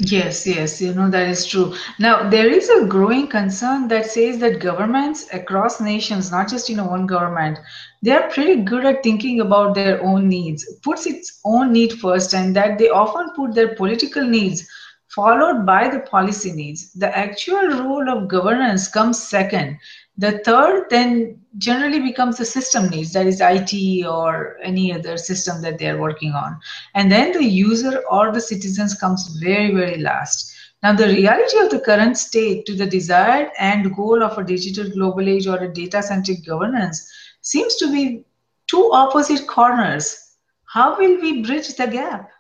[0.04, 1.76] Yes, yes, you know, that is true.
[2.00, 6.76] Now, there is a growing concern that says that governments across nations, not just, you
[6.76, 7.60] know, one government,
[8.02, 12.34] they are pretty good at thinking about their own needs, puts its own need first,
[12.34, 14.68] and that they often put their political needs
[15.16, 16.94] followed by the policy needs.
[16.94, 19.78] The actual role of governance comes second.
[20.18, 25.62] The third then generally becomes the system needs, that is IT or any other system
[25.64, 26.60] that they're working on.
[26.96, 30.54] And then the user or the citizens comes very, very last.
[30.84, 34.90] Now, the reality of the current state to the desired end goal of a digital
[34.90, 37.08] global age or a data-centric governance
[37.42, 38.24] seems to be
[38.68, 40.36] two opposite corners.
[40.66, 42.32] How will we bridge the gap?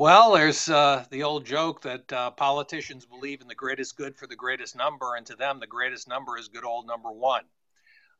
[0.00, 4.26] Well, there's uh, the old joke that uh, politicians believe in the greatest good for
[4.26, 7.42] the greatest number, and to them, the greatest number is good old number one.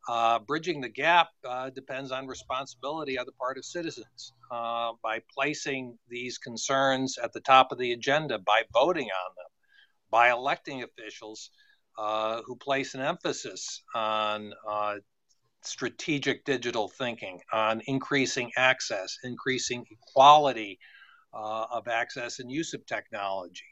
[0.06, 5.22] Uh, bridging the gap uh, depends on responsibility on the part of citizens uh, by
[5.34, 9.50] placing these concerns at the top of the agenda, by voting on them,
[10.10, 11.48] by electing officials
[11.98, 14.52] uh, who place an emphasis on
[15.62, 20.78] strategic digital thinking, on increasing access, increasing equality
[21.32, 23.64] uh, of access and use of technology.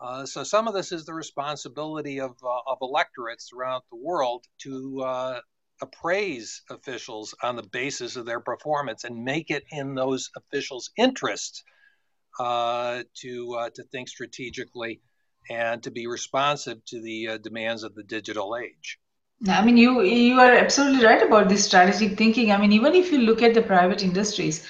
[0.00, 4.44] Uh, so some of this is the responsibility of, uh, of electorates throughout the world
[4.58, 5.40] to uh,
[5.80, 11.62] appraise officials on the basis of their performance and make it in those officials' interest
[12.38, 15.00] uh, to, to think strategically
[15.48, 18.98] and to be responsive to the demands of the digital age.
[19.48, 22.52] I mean, you you are absolutely right about this strategic thinking.
[22.52, 24.66] I mean, even if you look at the private industries,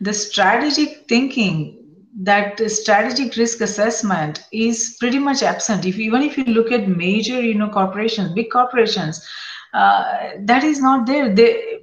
[0.00, 1.79] the strategic thinking
[2.18, 5.86] that strategic risk assessment is pretty much absent.
[5.86, 9.24] If even if you look at major, you know, corporations, big corporations,
[9.72, 11.32] uh, that is not there.
[11.34, 11.80] They,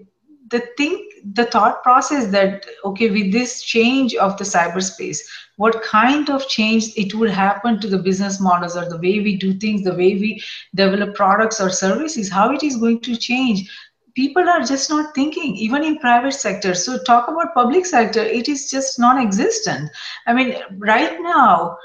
[0.49, 5.19] the think, the thought process that okay, with this change of the cyberspace,
[5.57, 9.36] what kind of change it would happen to the business models or the way we
[9.36, 10.41] do things, the way we
[10.75, 13.69] develop products or services, how it is going to change
[14.18, 16.74] people are just not thinking even in private sector.
[16.74, 19.91] So talk about public sector it is just non-existent.
[20.26, 21.78] I mean right now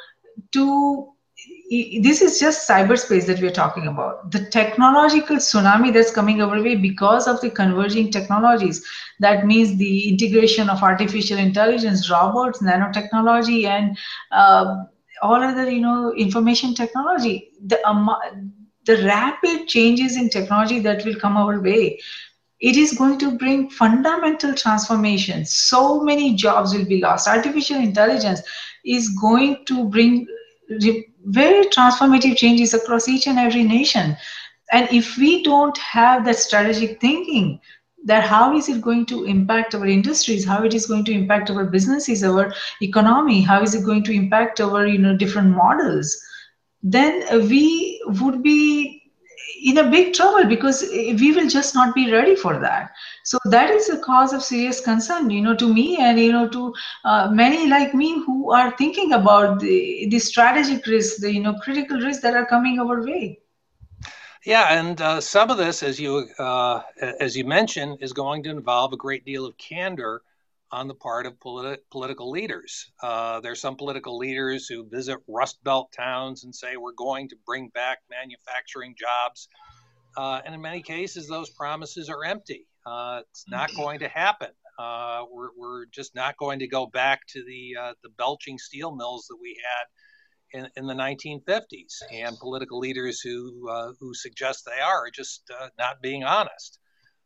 [0.53, 1.09] to
[2.05, 4.31] this is just cyberspace that we're talking about.
[4.31, 8.85] The technological tsunami that's coming our way because of the converging technologies.
[9.21, 13.97] That means the integration of artificial intelligence robots nanotechnology and
[14.33, 14.85] uh,
[15.23, 17.53] all other you know information technology.
[17.67, 18.11] The um,
[18.85, 21.99] the rapid changes in technology that will come our way
[22.63, 25.45] it is going to bring fundamental transformation.
[25.45, 27.27] So many jobs will be lost.
[27.27, 28.41] Artificial intelligence
[28.85, 30.27] is going to bring
[31.25, 34.17] very transformative changes across each and every nation.
[34.71, 37.61] And if we don't have that strategic thinking
[38.05, 40.45] that how is it going to impact our industries?
[40.45, 43.43] How it is going to impact our businesses our economy?
[43.43, 46.17] How is it going to impact our you know different models
[46.83, 48.99] then we would be
[49.65, 52.91] in a big trouble because we will just not be ready for that.
[53.25, 56.49] So that is a cause of serious concern you know to me and you know
[56.49, 56.75] to
[57.05, 61.55] uh, many like me who are thinking about the, the strategic risks the you know
[61.55, 63.39] critical risks that are coming our way.
[64.45, 66.83] Yeah, and uh, some of this, as you uh,
[67.21, 70.23] as you mentioned, is going to involve a great deal of candor
[70.73, 72.91] on the part of politi- political leaders.
[73.03, 77.37] Uh, are some political leaders who visit Rust Belt towns and say we're going to
[77.47, 79.49] bring back manufacturing jobs,
[80.17, 82.67] uh, and in many cases, those promises are empty.
[82.85, 83.83] Uh, it's not mm-hmm.
[83.83, 84.51] going to happen.
[84.79, 89.27] Uh, we're, we're just not going to go back to the the belching steel mills
[89.29, 89.87] that we had
[90.53, 95.51] in, in the 1950s, and political leaders who uh, who suggest they are are just
[95.51, 96.79] uh, not being honest.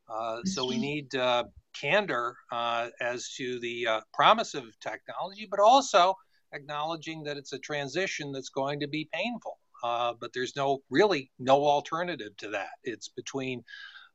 [0.08, 1.44] Uh, so we need uh,
[1.74, 6.14] candor uh, as to the uh, promise of technology, but also
[6.52, 9.58] acknowledging that it's a transition that's going to be painful.
[9.82, 12.70] but there's no really no alternative to that.
[12.84, 13.62] It's between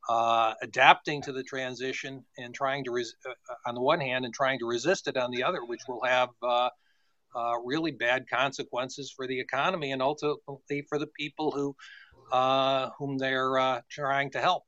[0.09, 3.15] adapting to the transition and trying to, res-
[3.65, 6.29] on the one hand, and trying to resist it on the other, which will have
[7.35, 11.75] uh, really bad consequences for the economy and ultimately for the people who
[12.31, 14.63] uh, whom they're uh, trying to help.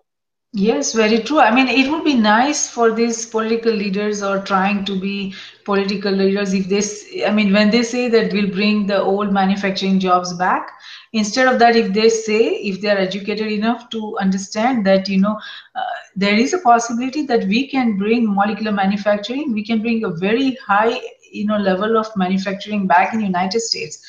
[0.56, 1.40] Yes, very true.
[1.40, 5.34] I mean, it would be nice for these political leaders or trying to be
[5.66, 10.00] political leaders if this, I mean, when they say that we'll bring the old manufacturing
[10.00, 10.70] jobs back,
[11.12, 15.40] instead of that, if they say, if they're educated enough to understand that, you know,
[15.76, 15.82] uh,
[16.16, 20.56] there is a possibility that we can bring molecular manufacturing, we can bring a very
[20.66, 21.00] high
[21.32, 24.06] you know level of manufacturing back in united states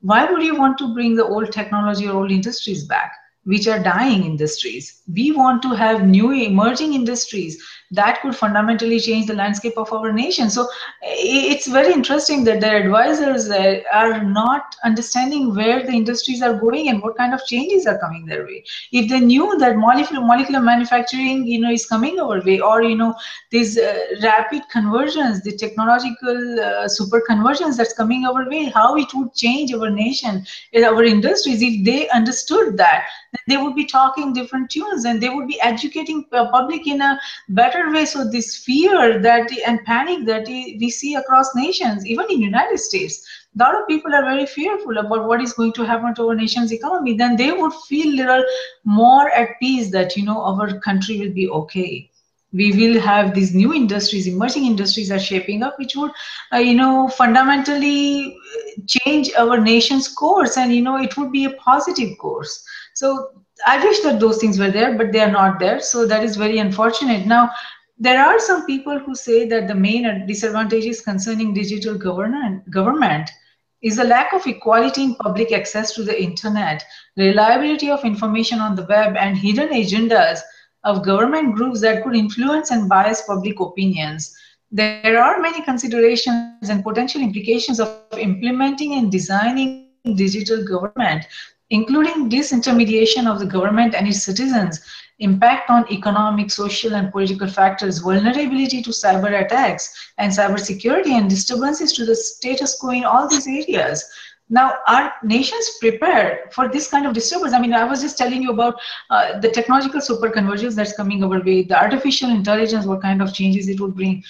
[0.00, 3.12] why would you want to bring the old technology or old industries back
[3.44, 5.02] which are dying industries.
[5.12, 10.12] We want to have new emerging industries that could fundamentally change the landscape of our
[10.12, 10.50] nation.
[10.50, 10.68] So
[11.02, 17.02] it's very interesting that their advisors are not understanding where the industries are going and
[17.02, 18.64] what kind of changes are coming their way.
[18.92, 22.96] If they knew that molecular molecular manufacturing, you know, is coming our way, or you
[22.96, 23.14] know,
[23.50, 29.08] these uh, rapid conversions, the technological uh, super convergence that's coming our way, how it
[29.14, 31.62] would change our nation, our industries.
[31.62, 33.06] If they understood that,
[33.48, 37.18] they would be talking different tunes and they would be educating the public in a
[37.48, 42.40] better way so this fear that and panic that we see across nations even in
[42.40, 46.14] united states a lot of people are very fearful about what is going to happen
[46.14, 47.16] to our nation's economy.
[47.16, 48.44] Then they would feel little
[48.84, 52.10] more at peace that you know our country will be okay.
[52.52, 56.12] We will have these new industries emerging industries are shaping up which would
[56.52, 58.36] uh, you know fundamentally
[58.86, 60.56] change our nation's course.
[60.56, 62.64] And you know it would be a positive course.
[62.94, 65.80] So I wish that those things were there, but they are not there.
[65.80, 67.26] So that is very unfortunate.
[67.26, 67.50] Now,
[67.98, 73.30] there are some people who say that the main disadvantages concerning digital government,
[73.82, 76.82] is the lack of equality in public access to the internet,
[77.16, 80.40] reliability of information on the web, and hidden agendas
[80.84, 84.34] of government groups that could influence and bias public opinions.
[84.72, 91.26] There are many considerations and potential implications of implementing and designing digital government
[91.78, 94.80] including disintermediation of the government and its citizens,
[95.18, 101.30] impact on economic, social, and political factors, vulnerability to cyber attacks and cyber security, and
[101.30, 104.04] disturbances to the status quo in all these areas.
[104.50, 107.54] Now, are nations prepared for this kind of disturbance?
[107.54, 108.74] I mean, I was just telling you about
[109.10, 113.68] uh, the technological superconvergence that's coming our way, the artificial intelligence, what kind of changes
[113.68, 114.22] it would bring.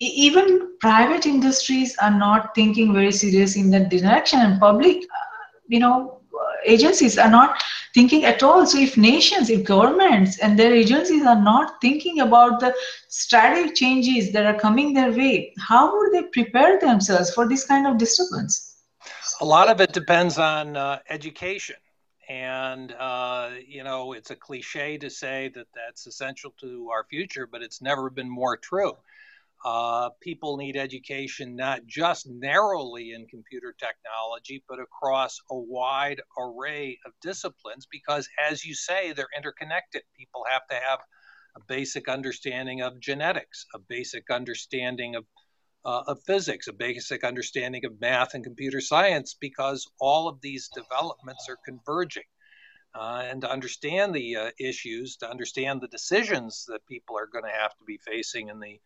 [0.00, 5.26] Even private industries are not thinking very serious in that direction, and public, uh,
[5.68, 6.20] you know,
[6.64, 7.62] agencies are not
[7.94, 8.66] thinking at all.
[8.66, 12.74] So if nations, if governments and their agencies are not thinking about the
[13.08, 17.86] strategic changes that are coming their way, how would they prepare themselves for this kind
[17.86, 18.82] of disturbance?
[19.40, 21.76] A lot of it depends on uh, education.
[22.28, 27.46] And, uh, you know, it's a cliche to say that that's essential to our future,
[27.46, 28.92] but it's never been more true.
[29.64, 36.98] Uh, people need education not just narrowly in computer technology, but across a wide array
[37.04, 40.02] of disciplines because, as you say, they're interconnected.
[40.16, 41.00] People have to have
[41.56, 45.24] a basic understanding of genetics, a basic understanding of,
[45.84, 50.68] uh, of physics, a basic understanding of math and computer science because all of these
[50.72, 52.22] developments are converging.
[52.94, 57.44] Uh, and to understand the uh, issues, to understand the decisions that people are going
[57.44, 58.80] to have to be facing in the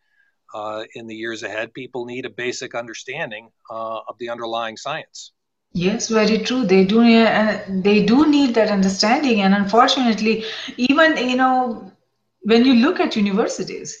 [0.53, 5.31] uh, in the years ahead, people need a basic understanding uh, of the underlying science.
[5.73, 6.65] Yes, very true.
[6.65, 7.01] They do.
[7.01, 10.45] Uh, they do need that understanding, and unfortunately,
[10.77, 11.91] even you know,
[12.43, 13.97] when you look at universities,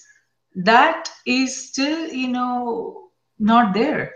[0.55, 4.13] that is still you know not there.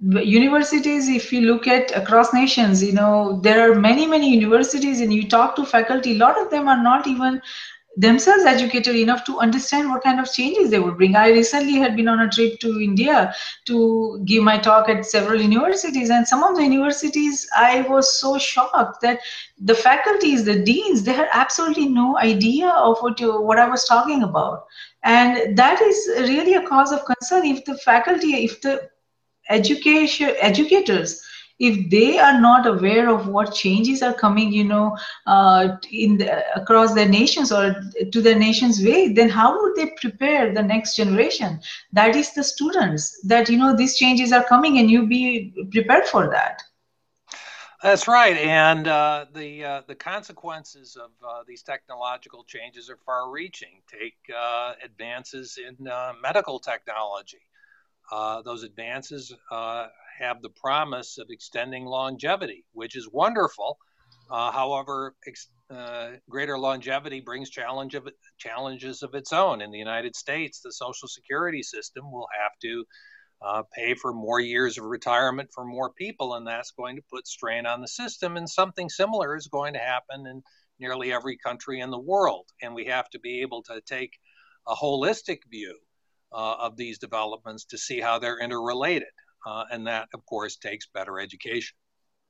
[0.00, 5.12] Universities, if you look at across nations, you know there are many many universities, and
[5.12, 6.12] you talk to faculty.
[6.12, 7.42] A lot of them are not even
[8.00, 11.16] themselves educated enough to understand what kind of changes they would bring.
[11.16, 13.34] I recently had been on a trip to India
[13.66, 18.38] to give my talk at several universities, and some of the universities I was so
[18.38, 19.20] shocked that
[19.58, 23.84] the faculties, the deans, they had absolutely no idea of what you, what I was
[23.84, 24.66] talking about,
[25.02, 27.44] and that is really a cause of concern.
[27.44, 28.88] If the faculty, if the
[29.48, 31.20] education educators
[31.60, 34.96] if they are not aware of what changes are coming you know
[35.26, 36.28] uh, in the,
[36.60, 37.76] across their nations or
[38.12, 41.60] to their nation's way then how would they prepare the next generation?
[41.92, 46.06] That is the students that you know these changes are coming and you be prepared
[46.06, 46.62] for that.
[47.82, 53.82] That's right, and uh, the uh, the consequences of uh, these technological changes are far-reaching.
[53.88, 57.42] Take uh, advances in uh, medical technology;
[58.10, 59.32] uh, those advances
[60.20, 63.78] have the promise of extending longevity, which is wonderful.
[64.30, 68.08] Uh, however, ex- uh, greater longevity brings challenge of,
[68.38, 69.60] challenges of its own.
[69.60, 72.84] In the United States, the Social Security system will have to
[73.42, 77.26] uh, pay for more years of retirement for more people, and that's going to put
[77.26, 78.36] strain on the system.
[78.36, 80.42] And something similar is going to happen in
[80.78, 82.46] nearly every country in the world.
[82.62, 84.12] And we have to be able to take
[84.68, 85.78] a holistic view
[86.32, 89.08] uh, of these developments to see how they're interrelated
[89.46, 91.76] uh, and that of course takes better education.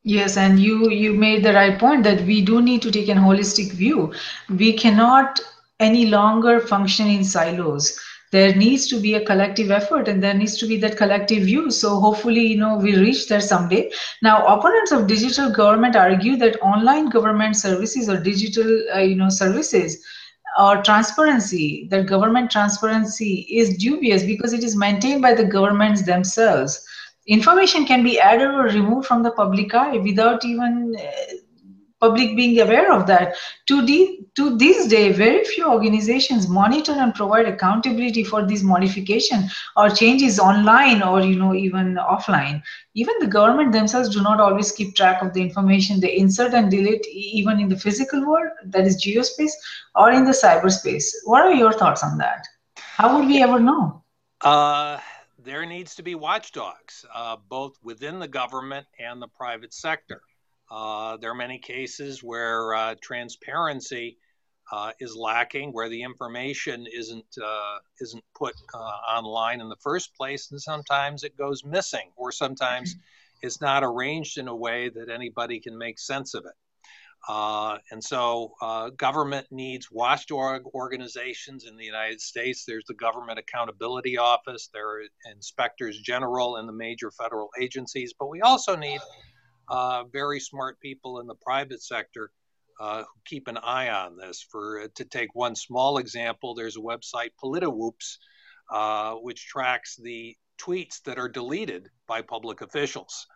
[0.04, 3.12] Yes and you you made the right point that we do need to take a
[3.12, 4.12] holistic view.
[4.48, 5.40] We cannot
[5.80, 7.98] any longer function in silos.
[8.32, 11.70] There needs to be a collective effort and there needs to be that collective view.
[11.70, 13.90] So hopefully you know we reach there someday.
[14.22, 19.28] Now opponents of digital government argue that online government services or digital uh, you know
[19.28, 19.98] services
[20.58, 26.84] or transparency that government transparency is dubious because it is maintained by the governments themselves
[27.26, 31.34] information can be added or removed from the public eye without even uh,
[32.00, 33.34] public being aware of that.
[33.68, 39.44] To, de- to this day, very few organizations monitor and provide accountability for these modification
[39.76, 42.62] or changes online or you know even offline.
[42.94, 46.70] Even the government themselves do not always keep track of the information they insert and
[46.70, 49.52] delete even in the physical world, that is geospace,
[49.94, 51.04] or in the cyberspace.
[51.24, 52.46] What are your thoughts on that?
[52.96, 54.02] How would we ever know?
[54.42, 54.98] Uh
[55.44, 60.20] there needs to be watchdogs, uh, both within the government and the private sector.
[60.70, 64.18] Uh, there are many cases where uh, transparency
[64.70, 70.14] uh, is lacking, where the information isn't uh, isn't put uh, online in the first
[70.14, 72.94] place, and sometimes it goes missing, or sometimes
[73.42, 76.52] it's not arranged in a way that anybody can make sense of it.
[77.28, 82.64] Uh, and so, uh, government needs watchdog organizations in the United States.
[82.64, 88.30] There's the Government Accountability Office, there are inspectors general in the major federal agencies, but
[88.30, 89.00] we also need
[89.68, 92.30] uh, very smart people in the private sector
[92.80, 94.44] uh, who keep an eye on this.
[94.50, 98.16] For uh, to take one small example, there's a website, Politwoops,
[98.70, 103.26] uh, which tracks the tweets that are deleted by public officials.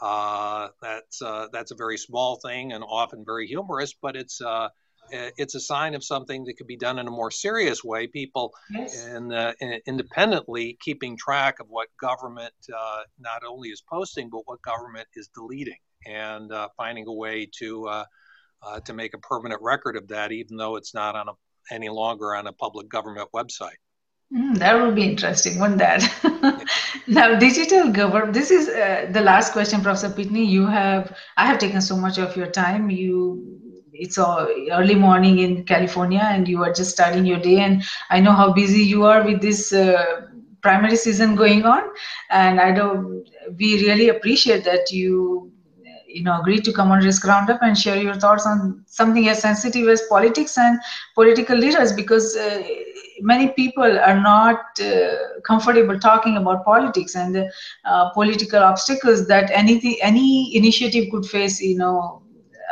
[0.00, 4.68] Uh, that's uh, that's a very small thing and often very humorous, but it's uh,
[5.10, 8.06] it's a sign of something that could be done in a more serious way.
[8.06, 9.06] People yes.
[9.06, 9.52] in, uh,
[9.86, 15.28] independently keeping track of what government uh, not only is posting, but what government is
[15.34, 18.04] deleting, and uh, finding a way to
[18.84, 21.32] to make a permanent record of that, even though it's not on a,
[21.74, 23.80] any longer on a public government website.
[24.32, 26.02] Mm, that would be interesting, wouldn't that?
[27.08, 28.32] now, digital government.
[28.32, 30.46] This is uh, the last question, Professor Pitney.
[30.46, 32.90] You have, I have taken so much of your time.
[32.90, 33.58] You,
[33.92, 37.58] it's all early morning in California, and you are just starting your day.
[37.60, 40.22] And I know how busy you are with this uh,
[40.62, 41.82] primary season going on.
[42.30, 43.24] And I don't.
[43.58, 45.50] We really appreciate that you
[46.12, 49.40] you know agreed to come on risk roundup and share your thoughts on something as
[49.40, 50.78] sensitive as politics and
[51.14, 52.62] political leaders because uh,
[53.20, 57.50] many people are not uh, comfortable talking about politics and the
[57.84, 62.19] uh, political obstacles that anything any initiative could face you know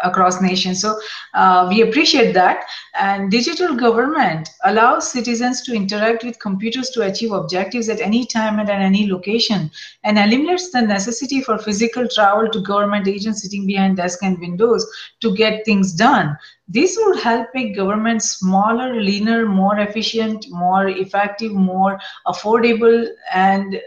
[0.04, 0.80] across nations.
[0.80, 0.98] So
[1.34, 2.64] uh, we appreciate that.
[2.94, 8.58] And digital government allows citizens to interact with computers to achieve objectives at any time
[8.58, 9.70] and at any location
[10.04, 14.86] and eliminates the necessity for physical travel to government agents sitting behind desks and windows
[15.20, 16.36] to get things done.
[16.66, 23.80] This would help make government smaller, leaner, more efficient, more effective, more affordable, and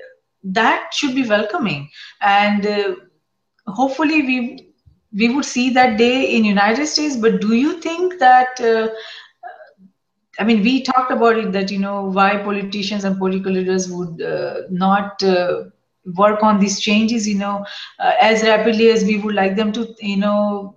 [0.44, 1.90] that should be welcoming.
[2.22, 2.96] And uh,
[3.68, 4.71] hopefully we
[5.14, 7.16] we would see that day in United States.
[7.16, 8.60] But do you think that?
[8.60, 8.90] Uh,
[10.40, 14.22] I mean, we talked about it that you know why politicians and political leaders would
[14.22, 15.64] uh, not uh,
[16.18, 17.66] work on these changes, you know,
[18.00, 20.76] uh, as rapidly as we would like them to, you know,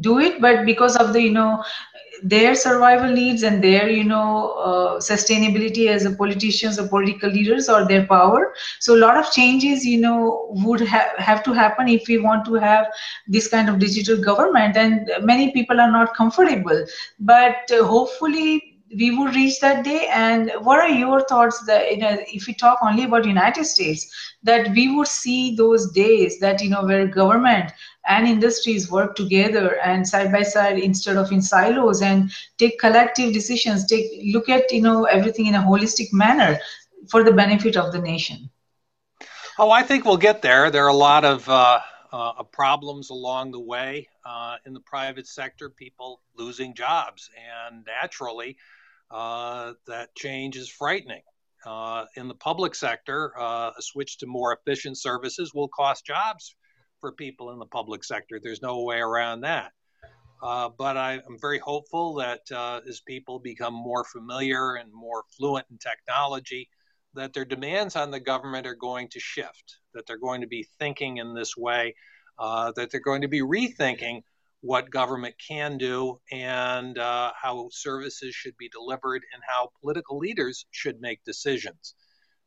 [0.00, 1.62] do it but because of the you know
[2.22, 7.68] their survival needs and their you know uh, sustainability as a politicians or political leaders
[7.68, 8.52] or their power.
[8.80, 12.44] So a lot of changes you know would ha- have to happen if we want
[12.46, 12.86] to have
[13.26, 16.84] this kind of digital government and many people are not comfortable.
[17.20, 20.08] But uh, hopefully we would reach that day.
[20.12, 24.06] And what are your thoughts that you know if we talk only about united states
[24.42, 27.72] that we would see those days that you know where government
[28.06, 33.32] and industries work together and side by side instead of in silos and take collective
[33.32, 36.58] decisions take look at you know everything in a holistic manner
[37.08, 38.50] for the benefit of the nation?
[39.58, 40.70] Oh i think we'll get there.
[40.70, 41.80] There are a lot of uh,
[42.12, 47.30] uh, problems along the way uh, in the private sector people losing jobs.
[47.68, 48.56] And naturally
[49.10, 51.22] uh, that change is frightening
[51.66, 56.56] uh, in the public sector, uh, a switch to more efficient services will cost jobs
[57.00, 58.40] for people in the public sector.
[58.42, 59.72] There's no way around that.
[60.42, 65.24] Uh, but I, am very hopeful that uh, as people become more familiar and more
[65.36, 66.68] fluent in technology,
[67.12, 70.66] that their demands on the government are going to shift, that they're going to be
[70.78, 71.94] thinking in this way,
[72.38, 74.22] that they're going to be rethinking
[74.62, 80.66] what government can do and uh, how services should be delivered and how political leaders
[80.70, 81.94] should make decisions.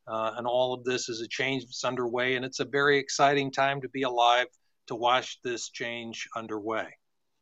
[0.07, 3.51] Uh, and all of this is a change that's underway, and it's a very exciting
[3.51, 4.47] time to be alive
[4.88, 6.88] to watch this change underway.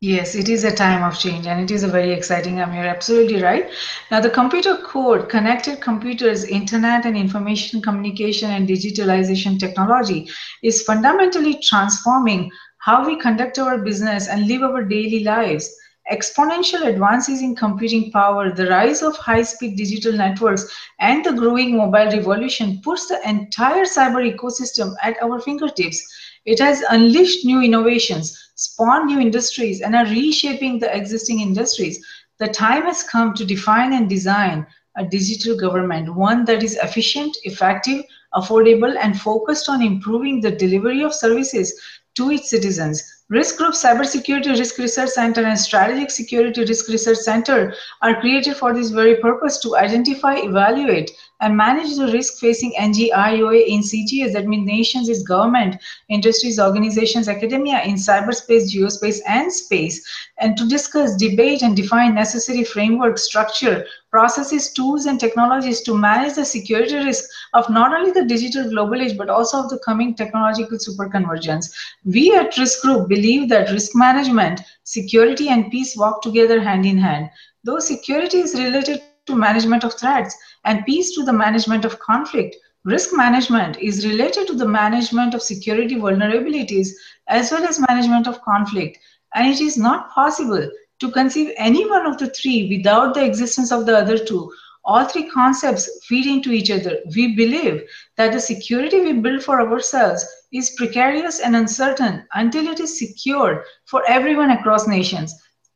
[0.03, 2.59] Yes, it is a time of change and it is a very exciting.
[2.59, 3.69] I'm you're absolutely right.
[4.09, 10.27] Now, the computer code, connected computers, internet and information communication and digitalization technology
[10.63, 12.49] is fundamentally transforming
[12.81, 15.71] how we conduct our business and live our daily lives.
[16.11, 20.65] Exponential advances in computing power, the rise of high speed digital networks,
[20.99, 26.01] and the growing mobile revolution puts the entire cyber ecosystem at our fingertips.
[26.45, 32.03] It has unleashed new innovations, spawned new industries, and are reshaping the existing industries.
[32.39, 34.65] The time has come to define and design
[34.97, 38.03] a digital government, one that is efficient, effective,
[38.33, 41.79] affordable, and focused on improving the delivery of services
[42.15, 43.23] to its citizens.
[43.29, 48.73] Risk Group Cybersecurity Risk Research Center and Strategic Security Risk Research Center are created for
[48.73, 51.11] this very purpose to identify, evaluate,
[51.41, 55.75] and manage the risk facing NGIOA in CGS, that means nations, is government,
[56.07, 60.07] industries, organizations, academia in cyberspace, geospace, and space,
[60.39, 66.35] and to discuss, debate, and define necessary framework, structure, processes, tools, and technologies to manage
[66.35, 70.13] the security risk of not only the digital global age, but also of the coming
[70.13, 71.73] technological superconvergence.
[72.05, 76.97] We at Risk Group believe that risk management, security, and peace walk together hand in
[76.97, 77.29] hand.
[77.63, 80.35] Though security is related to management of threats
[80.65, 85.41] and peace to the management of conflict, risk management is related to the management of
[85.41, 86.89] security vulnerabilities
[87.27, 88.97] as well as management of conflict.
[89.33, 93.71] And it is not possible to conceive any one of the three without the existence
[93.71, 94.51] of the other two.
[94.83, 96.97] All three concepts feed into each other.
[97.15, 97.83] We believe
[98.17, 103.63] that the security we build for ourselves is precarious and uncertain until it is secured
[103.85, 105.33] for everyone across nations.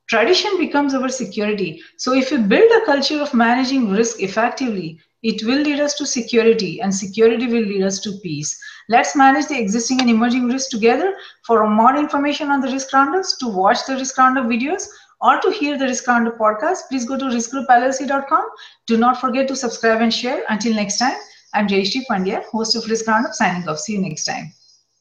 [0.07, 1.81] Tradition becomes our security.
[1.97, 6.05] So, if we build a culture of managing risk effectively, it will lead us to
[6.05, 8.55] security, and security will lead us to peace.
[8.89, 11.15] Let's manage the existing and emerging risks together.
[11.45, 14.87] For more information on the risk roundups, to watch the risk roundup videos,
[15.21, 18.49] or to hear the Risk Roundup podcast, please go to riskgroupllc.com.
[18.85, 20.43] Do not forget to subscribe and share.
[20.49, 21.17] Until next time,
[21.53, 23.79] I'm Jayashree Pandya, host of Risk Roundup, signing off.
[23.79, 24.51] See you next time.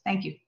[0.05, 0.44] Thank you.